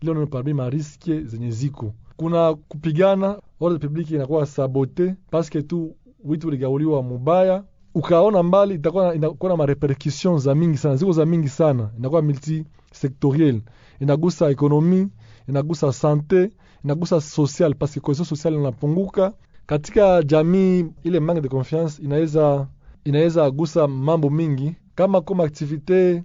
[0.00, 1.94] Ile ni parmi mariske zenye ziko.
[2.16, 9.50] Kuna kupigana ordre public inakuwa sabote paske tu witu uligauliwa mubaya ukaona mbali itakuwa inakuwa
[9.50, 13.60] na marepercussion za mingi sana ziko za mingi sana inakuwa multi sectoriel
[14.00, 15.08] inagusa ekonomi
[15.48, 16.50] inagusa sante
[16.84, 19.32] inagusa social parce que cohesion sociale inapunguka.
[19.66, 22.66] Katika jamii ile manque de confiance inaweza
[23.04, 24.74] inaweza gusa mambo mingi.
[24.94, 26.22] Kama kama activite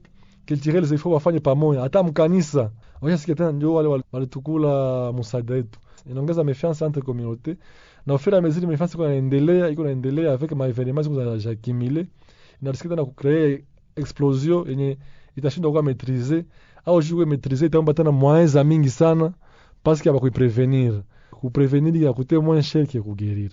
[0.47, 1.81] culturelle zifo wafanye pamoja.
[1.81, 5.63] Hata mkanisa washasikia tena ndio wale walitukula musaada
[6.11, 7.55] inaongeza mefiance entre communauté
[8.07, 12.07] na et à mesure mefiance iko naendelea iko naendelea avec ma événement ziko zinajakimile
[12.61, 13.63] inarisikia tena kucree
[13.95, 14.97] explosion yenye
[15.35, 16.43] itashindwa kuwa maîtriser.
[16.85, 19.33] Au juu maîtriser itaomba tena moyens za mingi sana
[19.83, 23.51] parce que abakuiprevenir kuprevenir inakute moins cher que kuguérir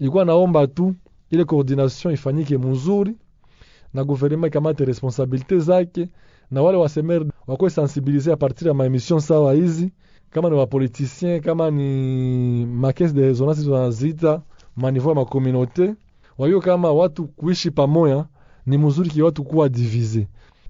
[0.00, 0.94] ilikuwa naomba tu
[1.30, 3.14] ile coordination ifanyike mzuri
[3.94, 6.08] na gouvernement ikamate responsabilité zake
[6.50, 9.92] na wale wasemeri wakuwe sensibilize a partir ya maemission sawa hizi
[10.34, 14.42] kama ni wapoliticien kama ni makesi de resonance zonazita
[14.76, 15.94] maniveau ya makomunaute
[16.38, 18.24] wayo kama watu kuishi pamoja
[18.66, 20.26] ni mzuri ki watu kuwa divise.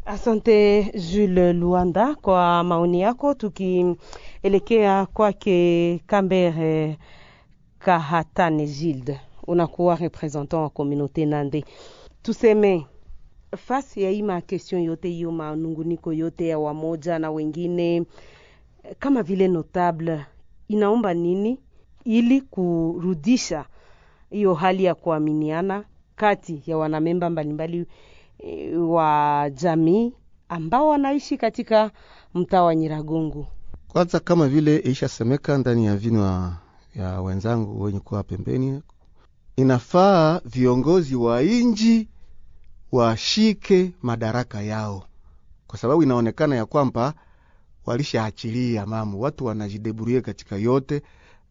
[0.06, 3.34] Asante Jules Luanda kwa maoni yako.
[3.34, 6.98] Tukielekea kwake Kambere
[7.78, 11.64] Kahatane Gilde, unakuwa representant wa communauté Nande,
[12.22, 12.86] tuseme
[13.56, 18.02] fasi ya ima question yote hiyo manunguniko yote ya wamoja na wengine
[18.98, 20.26] kama vile notable
[20.68, 21.58] inaomba nini
[22.04, 23.64] ili kurudisha
[24.30, 25.84] hiyo hali ya kuaminiana
[26.16, 27.86] kati ya wanamemba mbalimbali
[28.38, 30.12] e, wa jamii
[30.48, 31.90] ambao wanaishi katika
[32.34, 33.46] mtaa wa Nyiragongo.
[33.88, 36.56] Kwanza kama vile ishasemeka ndani ya vinwa
[36.94, 38.82] ya wenzangu wenye kuwa pembeni,
[39.56, 42.08] inafaa viongozi wa inji
[42.92, 45.04] washike madaraka yao,
[45.66, 47.14] kwa sababu inaonekana ya kwamba
[47.86, 51.02] walishaachilia mamu, watu wanajideburie katika yote,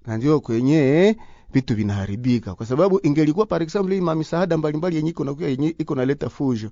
[0.05, 1.17] na ndio kwenye
[1.53, 5.95] vitu vinaharibika, kwa sababu ingelikuwa par exemple hii mamisaada mbalimbali yenye iko nakuya yenye iko
[5.95, 6.71] naleta fujo,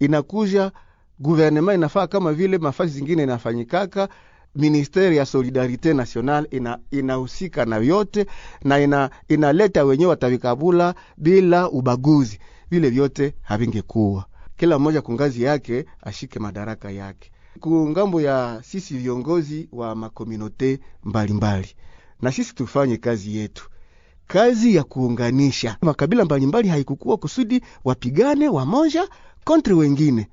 [0.00, 0.72] inakuja
[1.18, 4.08] guvernema inafaa kama vile mafasi zingine inafanyikaka
[4.54, 8.26] ministeri ya solidarite national ina inahusika na yote
[8.64, 12.38] na ina, inaleta wenyewe watavikabula bila ubaguzi.
[12.70, 14.24] Vile vyote havingekuwa,
[14.56, 21.68] kila mmoja kungazi yake ashike madaraka yake kungambo ya sisi viongozi wa makominote mbalimbali,
[22.22, 23.70] na sisi tufanye kazi yetu,
[24.26, 26.68] kazi ya kuunganisha makabila mbalimbali.
[26.68, 29.08] Haikukuwa kusudi wapigane wamoja
[29.44, 30.28] kontre wengine.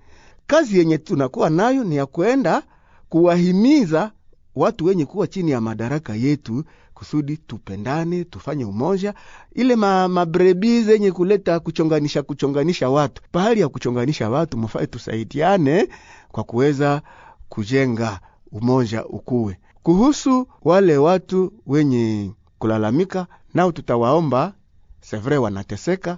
[0.48, 2.64] Kazi yenye tunakuwa nayo ni ya kwenda
[3.10, 4.12] kuwahimiza
[4.56, 6.64] watu wenye kuwa chini ya madaraka yetu
[6.98, 9.14] kusudi tupendane, tufanye umoja.
[9.56, 15.88] Ile ma, mabrebi zenye kuleta kuchonganisha kuchonganisha watu, pahali ya kuchonganisha watu mfae tusaidiane
[16.32, 17.02] kwa kuweza
[17.50, 18.20] kujenga
[18.52, 19.58] umoja ukuwe.
[19.84, 24.54] Kuhusu wale watu wenye kulalamika, nao tutawaomba
[25.02, 26.18] sevre, wanateseka,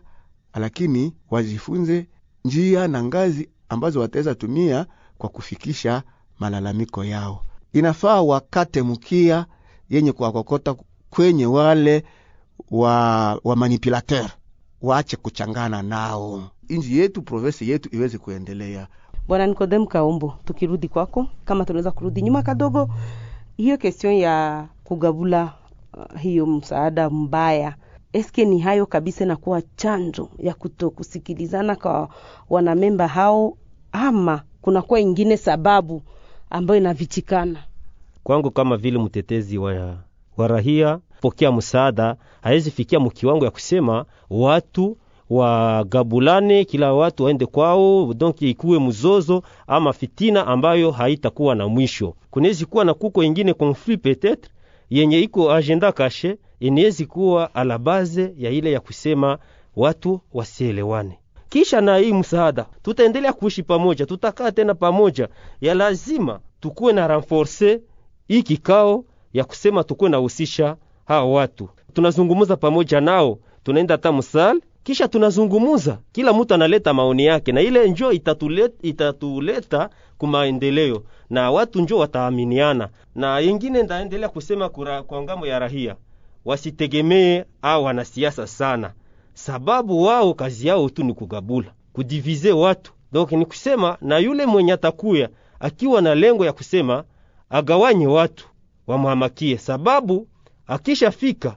[0.55, 2.07] lakini wajifunze
[2.45, 4.85] njia na ngazi ambazo wataweza tumia
[5.17, 6.03] kwa kufikisha
[6.39, 7.45] malalamiko yao.
[7.73, 9.45] Inafaa wakate mkia
[9.89, 10.75] yenye kuwakokota
[11.09, 12.03] kwenye wale
[12.71, 14.29] wa, wa manipulateur,
[14.81, 18.87] waache kuchangana nao, inji yetu provinsi yetu iweze kuendelea.
[19.27, 22.89] Bwana Nikodem Kaombo, tukirudi kwako, kama tunaweza kurudi nyuma kadogo,
[23.57, 25.53] hiyo question ya kugabula
[25.93, 27.75] uh, hiyo msaada mbaya,
[28.13, 32.09] eske ni hayo kabisa inakuwa chanjo ya kutokusikilizana kwa
[32.49, 33.57] wanamemba hao,
[33.91, 36.01] ama kunakuwa ingine sababu
[36.49, 37.63] ambayo inavichikana?
[38.29, 39.97] Kwangu kama vile mtetezi wa,
[40.37, 44.97] wa rahia, pokea msaada hawezi fikia mkiwango ya kusema watu
[45.29, 52.15] wagabulane, kila watu waende kwao, donc ikuwe mzozo ama fitina ambayo haitakuwa na mwisho.
[52.31, 54.49] Kunawezi kuwa na kuko ingine konflit peut-etre
[54.89, 57.79] yenye iko agenda kashe, inawezi kuwa ala
[58.37, 59.37] ya ile ya kusema
[59.75, 61.19] watu wasielewane.
[61.49, 65.29] Kisha na hii msaada, tutaendelea kuishi pamoja, tutakaa tena pamoja.
[65.61, 67.81] Ya lazima tukuwe na renforce
[68.29, 69.03] hii kikao
[69.33, 70.75] ya kusema tukuwe nahusisha
[71.05, 77.51] hao watu, tunazungumuza pamoja nao, tunaenda hata msal kisha tunazungumuza, kila mtu analeta maoni yake,
[77.51, 82.89] na ile njo itatuleta, itatuleta kumaendeleo na watu njo wataaminiana.
[83.15, 85.95] Na yengine ndaendelea kusema kura, kwa ngamo ya rahia
[86.45, 88.93] wasitegemee au wanasiasa sana,
[89.33, 92.93] sababu wao kazi yao tu ni kugabula, kudivize watu.
[93.11, 97.03] Donc ni kusema na yule mwenye atakuya akiwa na lengo ya kusema
[97.49, 98.47] agawanye watu
[98.87, 100.27] wamhamakie, sababu
[100.67, 101.55] akishafika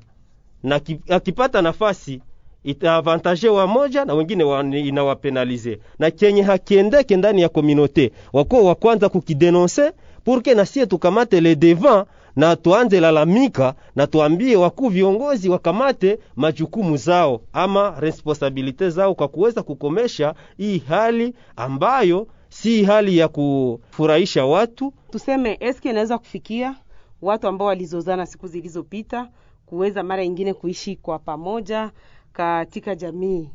[0.62, 2.20] na akipata nafasi
[2.64, 5.78] itaavantaje wamoja na wengine wa, inawapenalize.
[5.98, 9.92] Na kenye hakiendeke ndani ya komunote wako wa kwanza kukidenonse
[10.24, 16.96] purke na sie tukamate le devant na tuanze lalamika na tuambie wakuu viongozi wakamate majukumu
[16.96, 24.92] zao ama responsabilite zao kwa kuweza kukomesha hii hali ambayo si hali ya kufurahisha watu.
[25.10, 26.76] Tuseme eske inaweza kufikia
[27.22, 29.28] watu ambao walizozana siku zilizopita
[29.66, 31.90] kuweza mara ingine kuishi kwa pamoja
[32.32, 33.50] katika jamii,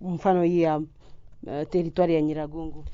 [0.00, 0.84] mfano hii ya uh,
[1.70, 2.84] teritwari ya Nyiragongo.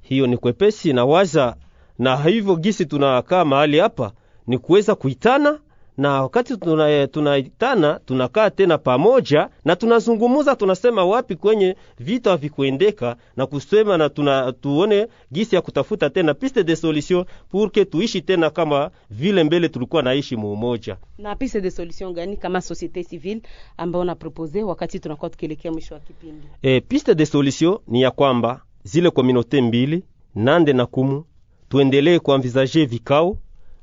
[0.00, 1.56] Hiyo ni kwepesi na waza,
[1.98, 4.12] na hivyo gisi tunakaa mahali hapa
[4.46, 5.60] ni kuweza kuitana
[6.00, 13.46] na wakati tunaitana tuna tunakaa tena pamoja na tunazungumuza, tunasema wapi kwenye vita havikuendeka na
[13.46, 18.90] kusema na tuna, tuone gisi ya kutafuta tena piste de solution purke tuishi tena kama
[19.10, 20.96] vile mbele tulikuwa naishi muumoja.
[21.18, 23.42] Na piste de solution gani kama societe civile
[23.76, 26.46] ambayo na propose wakati tunakuwa tukielekea mwisho wa kipindi?
[26.62, 31.24] E, piste de solution ni ya kwamba zile komunote mbili Nande na Kumu
[31.68, 33.36] tuendelee kuanvizaje vikao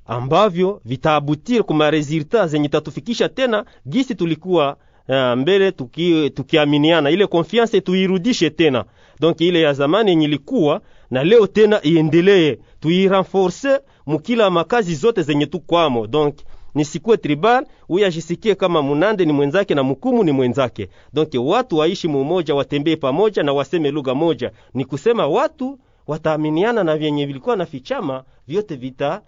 [0.08, 4.78] ambavyo vitaabutir kuma resulta zenye tatufikisha tena gisi tulikuwa
[5.10, 7.10] uh, mbele tuki, tukiaminiana.
[7.10, 8.86] Ile confiance tuirudishe tena.
[9.20, 10.82] Donc ile ya zamani yenye ilikuwa
[11.12, 12.58] na leo tena iendelee.
[12.80, 16.08] Tuirenforce mukila makazi zote zenye tukwamo.
[16.08, 16.36] Donc
[16.76, 20.90] nisikuwe tribal huyu ajisikie kama munande ni mwenzake na Mukumu ni mwenzake.
[21.14, 24.52] Donc watu waishi mumoja watembee pamoja na waseme lugha moja.
[24.74, 29.22] Ni kusema watu wataaminiana na vyenye vilikuwa na fichama vyote vita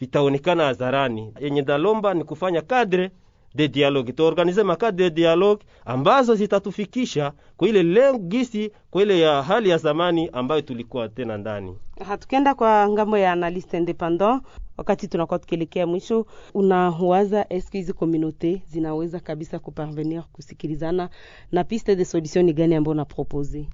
[0.00, 1.34] vitaonekana hadharani.
[1.40, 3.10] Yenye dalomba ni kufanya kadre
[3.54, 9.42] de dialogue, tuorganize makadre de dialogue ambazo zitatufikisha kwa ile lengo gisi, kwa ile ya
[9.42, 11.76] hali ya zamani ambayo tulikuwa tena ndani.
[12.06, 14.42] Hatukenda kwa ng'ambo ya analyste independant,
[14.76, 21.08] wakati tunakuwa tukielekea mwisho, unawaza eske hizi komunote zinaweza kabisa kuparvenir kusikilizana
[21.52, 23.68] na piste de solution ni gani ambayo unapropose?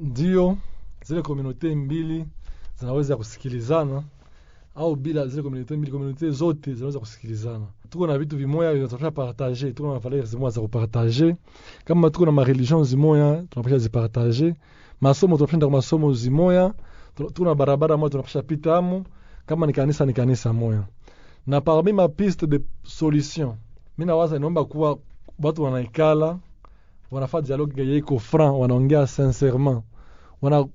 [0.00, 0.56] Ndio
[1.04, 2.24] zile komunote mbili
[2.80, 4.02] zinaweza kusikilizana
[4.78, 7.66] au bila zile komunite mbili, komunite zote zinaweza kusikilizana.
[7.90, 11.36] Tuko na vitu vimoya vinatosha partage, tuko na valeur zimoya za.
[11.84, 13.78] Kama tuko na mareligion zimoya tunapasha
[15.00, 16.74] masomo kwa masomo zimoya,
[17.14, 18.82] tuko na barabara moja tunapasha pita
[19.46, 20.54] kama ni kanisa ni kanisa.
[21.46, 23.54] Na parmi ma piste de solution,
[23.98, 24.98] mimi nawaza kuwa
[25.42, 26.38] watu wanaikala
[27.42, 29.82] dialogue yenye iko franc, wanaongea sincèrement,
[30.42, 30.66] wana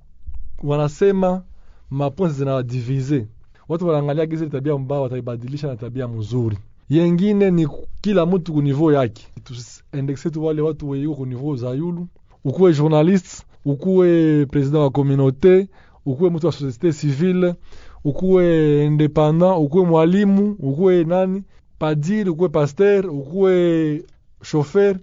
[0.63, 1.43] wanasema
[1.89, 3.27] mapoints zinawadivize
[3.73, 6.57] watu wanaangalia gizi tabia mbaya wataibadilisha na tabia mzuri.
[6.89, 7.67] Yengine ni
[8.01, 12.07] kila mtu kunivou yake, tusiendekse tu wale watu weiko kunivou za yulu,
[12.45, 15.67] ukuwe journaliste, ukuwe president wa communauté,
[16.05, 17.55] ukuwe mtu wa société civile,
[18.03, 21.43] ukuwe independant, ukuwe mwalimu, ukuwe nani.
[21.79, 24.03] Padiri, ukuwe pasteur, ukuwe
[24.43, 24.95] chauffeur,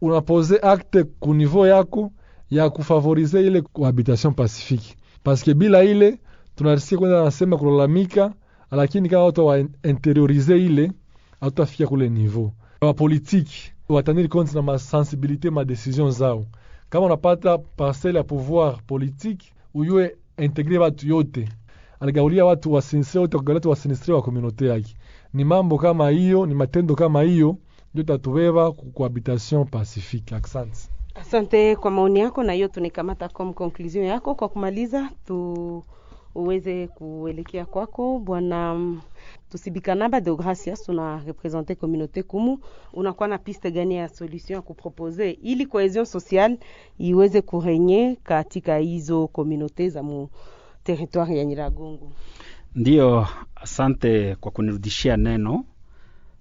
[0.00, 2.12] unapose acte kunivou yako
[2.50, 6.18] ya kufavorize ile cohabitation pacifique, paske bila ile
[6.60, 8.32] tunarisia kwenda nasema kulalamika,
[8.70, 10.92] lakini kama watu wa interiorize ile
[11.40, 12.52] hatutafikia kule niveau.
[12.80, 16.44] Wapolitiki watanili konti na masensibilite ma decision zao.
[16.90, 21.48] Kama unapata parcele ya pouvoir politique, uyue integre watu yote,
[22.00, 24.96] aligaulia watu wasinistre wote, kugaulia watu wasinistre wa komunote yake.
[25.34, 27.56] Ni mambo kama hiyo, ni matendo kama hiyo
[27.94, 30.34] ndio tatubeba kuhabitation pacifique.
[30.36, 30.78] Asante.
[31.14, 34.34] Asante kwa maoni yako, na hiyo tunikamata comme conclusion yako.
[34.34, 35.84] Kwa kumaliza tu
[36.34, 38.96] uweze kuelekea kwako bwana
[39.50, 42.58] Tusibikanaba de Gracias, tuna represente communauté Kumu.
[42.92, 46.58] Unakuwa na piste gani ya solution ya kupropose ili cohesion sociale
[46.98, 50.28] iweze kurenye katika hizo communauté za mu
[50.84, 52.12] territoire ya Nyiragongo?
[52.74, 53.26] ndio
[53.56, 55.64] asante kwa kunirudishia neno.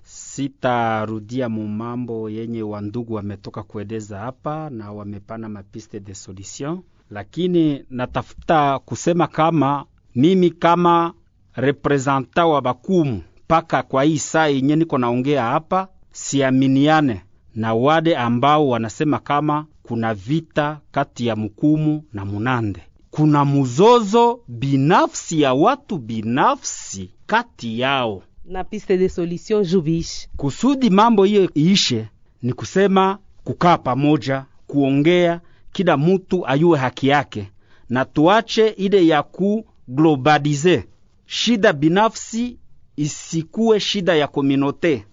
[0.04, 6.82] Sitarudia mumambo yenye wandugu wametoka kueleza hapa na wamepana mapiste de solution
[7.12, 9.86] lakini natafuta kusema kama
[10.16, 11.14] mimi kama
[11.56, 17.22] reprezanta wa bakumu mpaka kwa hii saa yenye niko naongea hapa, siaminiane
[17.56, 22.82] na wade ambao wanasema kama kuna vita kati ya mukumu na munande.
[23.12, 30.30] Kuna muzozo binafsi ya watu binafsi kati yao, na piste de solution jubishi.
[30.38, 32.08] kusudi mambo hiyo iishe,
[32.42, 35.42] ni kusema kukaa pamoja kuongea,
[35.72, 37.52] kila mutu ayue haki yake,
[37.90, 40.88] na tuache ile ya kuglobalize
[41.26, 42.58] shida binafsi
[42.96, 45.06] isikuwe shida ya kominote.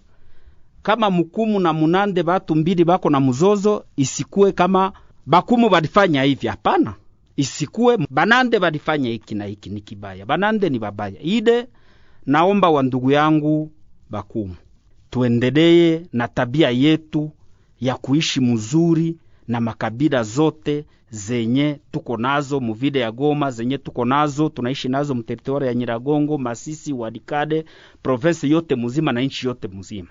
[0.83, 4.91] Kama mukumu na munande batu mbili bako na muzozo, isikuwe kama
[5.25, 6.47] bakumu balifanya hivi.
[6.47, 6.93] Hapana,
[7.35, 11.19] isikuwe banande balifanya hiki na hiki ni kibaya, banande ni babaya.
[11.19, 11.67] Ile
[12.25, 13.71] naomba wa ndugu yangu
[14.09, 14.55] bakumu,
[15.09, 17.31] tuendelee na tabia yetu
[17.81, 19.17] ya kuishi mzuri
[19.47, 25.67] na makabila zote zenye tuko nazo muvide ya Goma, zenye tuko nazo tunaishi nazo mteritori
[25.67, 27.65] ya Nyiragongo, Masisi, Walikale,
[28.03, 30.09] province yote muzima na nchi yote muzima.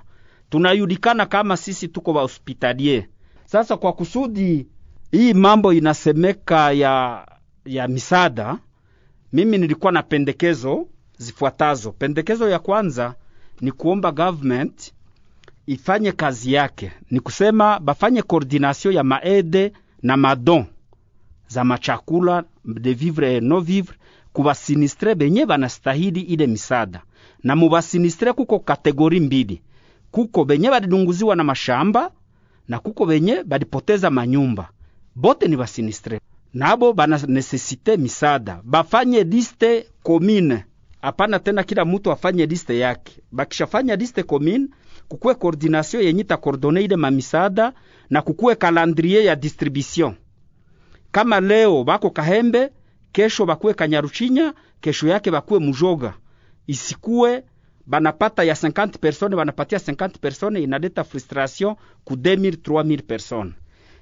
[0.50, 3.04] Tunayulikana kama sisi tuko wa hospitalier.
[3.44, 4.66] Sasa kwa kusudi
[5.10, 7.26] hii mambo inasemeka ya
[7.64, 8.58] ya misada,
[9.32, 10.86] mimi nilikuwa na pendekezo
[11.18, 11.92] zifuatazo.
[11.92, 13.14] Pendekezo ya kwanza
[13.60, 14.92] ni kuomba government
[15.66, 20.64] ifanye kazi yake, ni kusema bafanye koordinasio ya maede na madon
[21.48, 23.96] za machakula de vivre no vivre
[24.32, 27.02] kubasinistre benye banastahili ile misada.
[27.42, 29.62] Na mubasinistre kuko kategori mbili,
[30.10, 32.10] kuko benye balidunguziwa na mashamba
[32.68, 34.68] na kuko benye balipoteza manyumba,
[35.14, 36.20] bote ni basinistre,
[36.54, 38.60] nabo bana necessite misada.
[38.64, 40.64] Bafanye liste commune,
[41.02, 43.12] apana tena kila mutu afanye liste yake.
[43.32, 44.66] Bakishafanya liste commune,
[45.08, 47.72] kukuwe koordination yenye takordone ile mamisada
[48.10, 50.14] na kukuwe kalandrie ya distribution
[51.16, 52.70] kama leo bako Kahembe,
[53.12, 56.14] kesho bakuwe Kanyaruchinya, kesho yake bakuwe Mujoga.
[56.66, 57.44] Isikuwe
[57.86, 63.52] banapata ya 50 persone banapatia 50 persone, inaleta frustration ku 2000 3000 persone.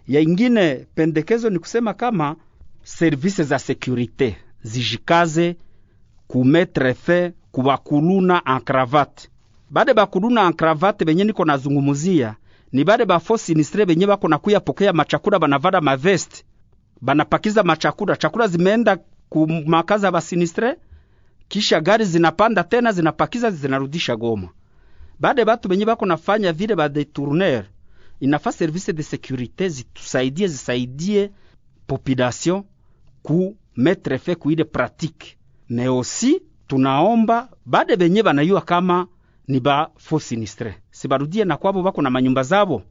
[0.09, 2.37] Ya ingine pendekezo ni kusema kama
[2.83, 5.57] service za securite zijikaze
[6.27, 9.29] kumetre fe kubakuluna en cravate.
[9.75, 12.37] Bade bakuluna ankravate benye niko nazungumuzia
[12.73, 16.45] ni bade bafo sinistre benye bako nakuya pokea machakula banavada mavesti
[17.01, 18.99] banapakiza machakula, chakula zimeenda
[19.29, 20.77] kumakaza basinistre,
[21.49, 24.49] kisha gari zinapanda tena zinapakiza zinarudisha Goma.
[25.21, 27.65] Baada batu benye bako nafanya vile ba detourner,
[28.21, 31.31] inafa service de securite zitusaidie, zisaidie
[31.87, 32.63] population
[33.23, 35.37] ku mettre fe ku ile pratique,
[35.69, 39.07] mais aussi tunaomba bade benye banayua kama
[39.49, 42.83] ni ba faux sinistre, sibarudie na kwabo bako na manyumba zabo.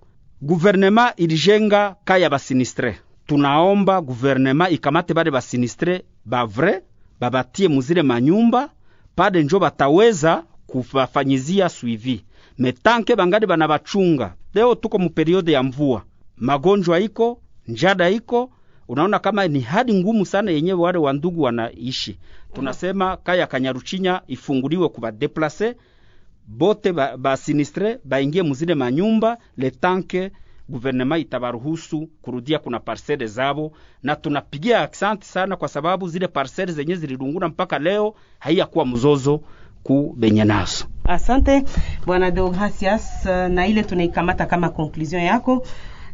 [0.41, 6.82] Guvernema ilijenga kaya basinistre tunaomba guvernema ikamate bale basinistre bavre
[7.20, 8.70] babatie muzile manyumba
[9.16, 12.24] pade njo bataweza kubafanyizia suivi
[12.58, 14.34] metanke bangali bana bachunga.
[14.54, 16.04] Leo tuko mu periode ya mvua,
[16.38, 18.49] magonjwa iko, njada iko,
[18.88, 22.18] unaona kama ni hadi ngumu sana yenyewe wale wandugu wanaishi.
[22.54, 25.76] Tunasema kaya Kanyaruchinya ifunguliwe kubadeplase
[26.48, 30.32] bote basinistre ba baingie muzile manyumba letanke
[30.70, 33.72] guvernema itabaruhusu kurudia kuna parcele zabo,
[34.04, 39.41] na tunapigia aksanti sana kwa sababu zile parcele zenye zilirunguna mpaka leo haiyakuwa mzozo
[39.84, 40.86] ku benye nazo.
[41.04, 41.64] Asante
[42.06, 45.64] bwana Deogratias, na ile tunaikamata kama conclusion yako.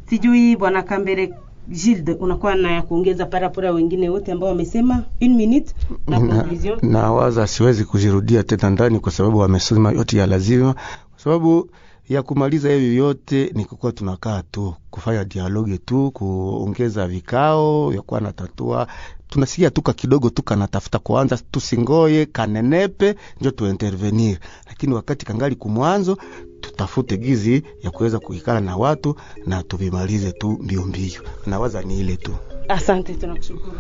[0.06, 1.34] Sijui bwana Kambere
[1.70, 5.74] Gilde, unakuwa na ya kuongeza parapora wengine wote ambao wamesema une minute
[6.07, 6.80] na conclusion.
[6.82, 11.70] Na, na waza siwezi kujirudia tena ndani kwa sababu wamesema yote ya lazima, kwa sababu
[12.09, 18.22] ya kumaliza hivi yote ni kukuwa tunakaa tu kufanya dialogue tu kuongeza vikao ya kuwa
[18.22, 18.88] natatua
[19.30, 26.17] tunasikia tuka kidogo tuka natafuta kuanza, tusingoye kanenepe njo tuintervenir, lakini wakati kangali kumwanzo
[26.62, 31.22] tutafute gizi ya kuweza kuikala na watu na tuvimalize tu mbio mbio.
[31.45, 32.32] Nawaza ni ile tu.
[32.68, 33.78] Asante, tunakushukuru.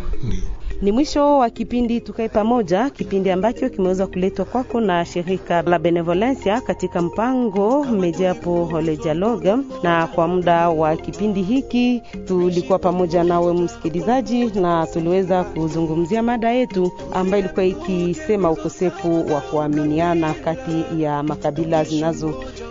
[0.81, 6.61] Ni mwisho wa kipindi Tukae Pamoja, kipindi ambacho kimeweza kuletwa kwako na shirika la Benevolencia
[6.61, 9.55] katika mpango Mejapo le Dialogue.
[9.83, 16.91] Na kwa muda wa kipindi hiki tulikuwa pamoja nawe msikilizaji, na tuliweza kuzungumzia mada yetu
[17.13, 21.83] ambayo ilikuwa ikisema ukosefu wa kuaminiana kati ya makabila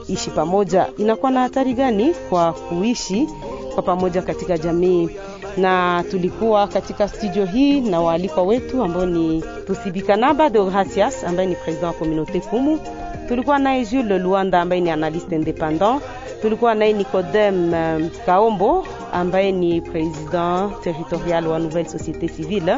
[0.08, 3.28] zinazoishi pamoja inakuwa na hatari gani kwa kuishi
[3.74, 5.08] kwa pamoja katika jamii
[5.56, 11.54] na tulikuwa katika studio hii na waalikwa wetu ambao ni Tusibikanaba de Gracias ambaye ni
[11.54, 12.80] president wa communauté Kumu.
[13.28, 16.02] Tulikuwa naye Jules Luanda ambaye ni analyste independant.
[16.42, 22.76] Tulikuwa naye Nicodem um, Kaombo ambaye ni president territorial wa Nouvelle Société Civile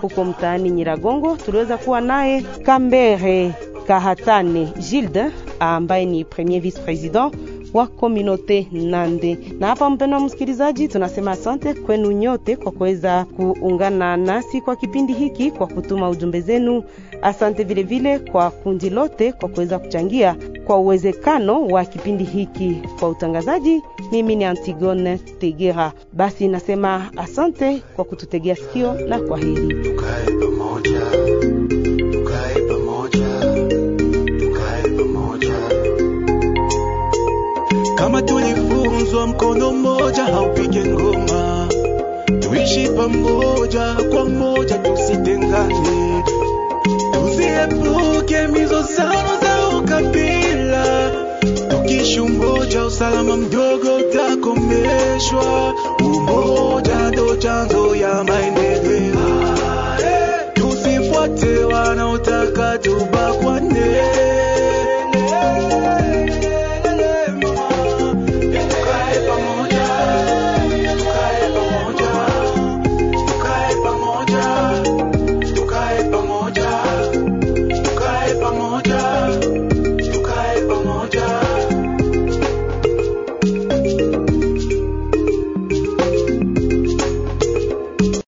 [0.00, 1.36] huko mtaani Nyiragongo.
[1.36, 3.52] Tuliweza kuwa naye Kambere
[3.86, 5.30] Kahatane Gilde
[5.60, 7.34] ambaye ni premier vice president
[7.74, 9.38] wa komunote Nande.
[9.58, 15.50] Na hapa, mpendwa msikilizaji, tunasema asante kwenu nyote kwa kuweza kuungana nasi kwa kipindi hiki,
[15.50, 16.82] kwa kutuma ujumbe zenu.
[17.22, 20.36] Asante vilevile vile kwa kundi lote kwa kuweza kuchangia
[20.66, 22.76] kwa uwezekano wa kipindi hiki.
[23.00, 23.82] Kwa utangazaji,
[24.12, 25.92] mimi ni Antigone Tegera.
[26.12, 31.00] Basi nasema asante kwa kututegea sikio na kwa hili Tukae pamoja,
[39.16, 41.68] tulifunzwa mkono mmoja haupige ngoma,
[42.40, 46.24] tuishi pamoja kwa moja, tusitengane,
[47.12, 51.10] tusiepuke mizozano za ukabila.
[51.68, 55.74] Tukishi umoja, usalama mdogo utakomeshwa.
[56.04, 59.56] Umoja ndo chanzo ya maendeleo.
[60.54, 62.78] Tusifuate wanaotaka